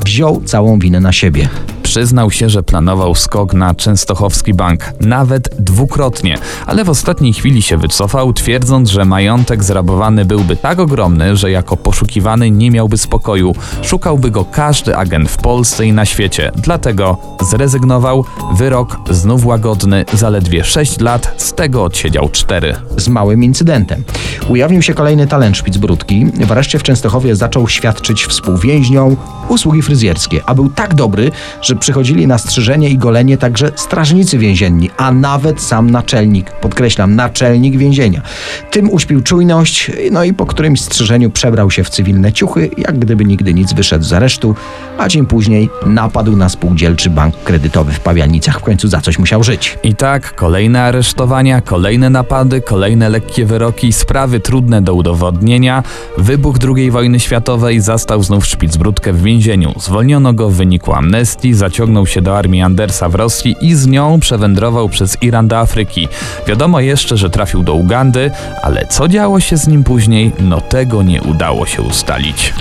wziął 0.04 0.42
całą 0.44 0.78
winę 0.78 1.00
na 1.00 1.12
siebie. 1.12 1.48
Przyznał 1.92 2.30
się, 2.30 2.48
że 2.48 2.62
planował 2.62 3.14
skok 3.14 3.54
na 3.54 3.74
Częstochowski 3.74 4.54
Bank, 4.54 4.92
nawet 5.00 5.48
dwukrotnie, 5.58 6.38
ale 6.66 6.84
w 6.84 6.90
ostatniej 6.90 7.32
chwili 7.32 7.62
się 7.62 7.76
wycofał, 7.76 8.32
twierdząc, 8.32 8.90
że 8.90 9.04
majątek 9.04 9.64
zrabowany 9.64 10.24
byłby 10.24 10.56
tak 10.56 10.78
ogromny, 10.78 11.36
że 11.36 11.50
jako 11.50 11.76
poszukiwany 11.76 12.50
nie 12.50 12.70
miałby 12.70 12.98
spokoju. 12.98 13.54
Szukałby 13.82 14.30
go 14.30 14.44
każdy 14.44 14.96
agent 14.96 15.30
w 15.30 15.36
Polsce 15.36 15.86
i 15.86 15.92
na 15.92 16.04
świecie. 16.04 16.52
Dlatego 16.56 17.16
zrezygnował. 17.40 18.24
Wyrok 18.56 18.96
znów 19.10 19.46
łagodny, 19.46 20.04
zaledwie 20.12 20.64
6 20.64 21.00
lat, 21.00 21.34
z 21.36 21.52
tego 21.52 21.84
odsiedział 21.84 22.28
4. 22.28 22.74
z 22.96 23.08
małym 23.08 23.44
incydentem. 23.44 24.04
Ujawnił 24.48 24.82
się 24.82 24.94
kolejny 24.94 25.26
talent 25.26 25.56
Szpicbrudki. 25.56 26.26
Wreszcie 26.34 26.78
w 26.78 26.82
Częstochowie 26.82 27.36
zaczął 27.36 27.68
świadczyć 27.68 28.24
współwięźniom 28.24 29.16
usługi 29.48 29.82
fryzjerskie, 29.82 30.40
a 30.46 30.54
był 30.54 30.68
tak 30.68 30.94
dobry, 30.94 31.30
że 31.62 31.76
przychodzili 31.82 32.26
na 32.26 32.38
strzyżenie 32.38 32.88
i 32.88 32.98
golenie 32.98 33.38
także 33.38 33.72
strażnicy 33.76 34.38
więzienni, 34.38 34.90
a 34.96 35.12
nawet 35.12 35.60
sam 35.60 35.90
naczelnik, 35.90 36.50
podkreślam, 36.50 37.16
naczelnik 37.16 37.76
więzienia. 37.76 38.22
Tym 38.70 38.90
uśpił 38.90 39.22
czujność, 39.22 39.90
no 40.10 40.24
i 40.24 40.34
po 40.34 40.46
którymś 40.46 40.80
strzyżeniu 40.80 41.30
przebrał 41.30 41.70
się 41.70 41.84
w 41.84 41.90
cywilne 41.90 42.32
ciuchy, 42.32 42.70
jak 42.78 42.98
gdyby 42.98 43.24
nigdy 43.24 43.54
nic 43.54 43.72
wyszedł 43.72 44.04
z 44.04 44.12
aresztu, 44.12 44.54
a 44.98 45.08
dzień 45.08 45.26
później 45.26 45.70
napadł 45.86 46.36
na 46.36 46.48
spółdzielczy 46.48 47.10
bank 47.10 47.34
kredytowy 47.44 47.92
w 47.92 48.00
Pawianicach. 48.00 48.60
W 48.60 48.62
końcu 48.62 48.88
za 48.88 49.00
coś 49.00 49.18
musiał 49.18 49.42
żyć. 49.42 49.78
I 49.82 49.94
tak 49.94 50.34
kolejne 50.34 50.82
aresztowania, 50.82 51.60
kolejne 51.60 52.10
napady, 52.10 52.60
kolejne 52.60 53.08
lekkie 53.08 53.46
wyroki, 53.46 53.92
sprawy 53.92 54.40
trudne 54.40 54.82
do 54.82 54.94
udowodnienia. 54.94 55.82
Wybuch 56.18 56.56
II 56.76 56.90
wojny 56.90 57.20
światowej 57.20 57.80
zastał 57.80 58.22
znów 58.22 58.46
Szpicbrudkę 58.46 59.12
w 59.12 59.22
więzieniu. 59.22 59.72
Zwolniono 59.80 60.32
go 60.32 60.50
w 60.50 60.54
wyniku 60.54 60.92
amnestii, 60.92 61.54
zaciągnął 61.72 62.06
się 62.06 62.22
do 62.22 62.38
armii 62.38 62.62
Andersa 62.62 63.08
w 63.08 63.14
Rosji 63.14 63.56
i 63.60 63.74
z 63.74 63.86
nią 63.86 64.20
przewędrował 64.20 64.88
przez 64.88 65.22
Iran 65.22 65.48
do 65.48 65.58
Afryki. 65.58 66.08
Wiadomo 66.46 66.80
jeszcze, 66.80 67.16
że 67.16 67.30
trafił 67.30 67.62
do 67.62 67.74
Ugandy, 67.74 68.30
ale 68.62 68.86
co 68.86 69.08
działo 69.08 69.40
się 69.40 69.56
z 69.56 69.68
nim 69.68 69.84
później, 69.84 70.32
no 70.40 70.60
tego 70.60 71.02
nie 71.02 71.22
udało 71.22 71.66
się 71.66 71.82
ustalić. 71.82 72.54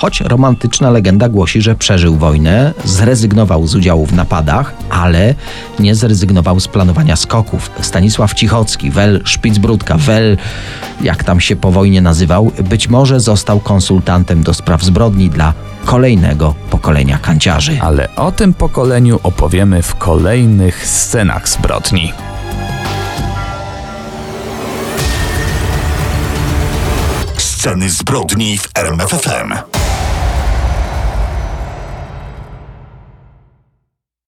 Choć 0.00 0.20
romantyczna 0.20 0.90
legenda 0.90 1.28
głosi, 1.28 1.62
że 1.62 1.74
przeżył 1.74 2.16
wojnę, 2.16 2.74
zrezygnował 2.84 3.66
z 3.66 3.74
udziału 3.74 4.06
w 4.06 4.12
napadach, 4.12 4.74
ale 4.90 5.34
nie 5.78 5.94
zrezygnował 5.94 6.60
z 6.60 6.68
planowania 6.68 7.16
skoków. 7.16 7.70
Stanisław 7.80 8.34
Cichocki, 8.34 8.90
Wel 8.90 9.20
Szpicbrudka, 9.24 9.98
Wel, 9.98 10.36
jak 11.00 11.24
tam 11.24 11.40
się 11.40 11.56
po 11.56 11.72
wojnie 11.72 12.02
nazywał, 12.02 12.52
być 12.70 12.88
może 12.88 13.20
został 13.20 13.60
konsultantem 13.60 14.42
do 14.42 14.54
spraw 14.54 14.82
zbrodni 14.82 15.30
dla 15.30 15.54
kolejnego 15.84 16.54
pokolenia 16.70 17.18
kanciarzy. 17.18 17.78
Ale 17.80 18.14
o 18.16 18.32
tym 18.32 18.54
pokoleniu 18.54 19.20
opowiemy 19.22 19.82
w 19.82 19.94
kolejnych 19.94 20.86
scenach 20.86 21.48
zbrodni. 21.48 22.12
Sceny 27.36 27.90
zbrodni 27.90 28.58
w 28.58 28.68
RMFFM. 28.74 29.79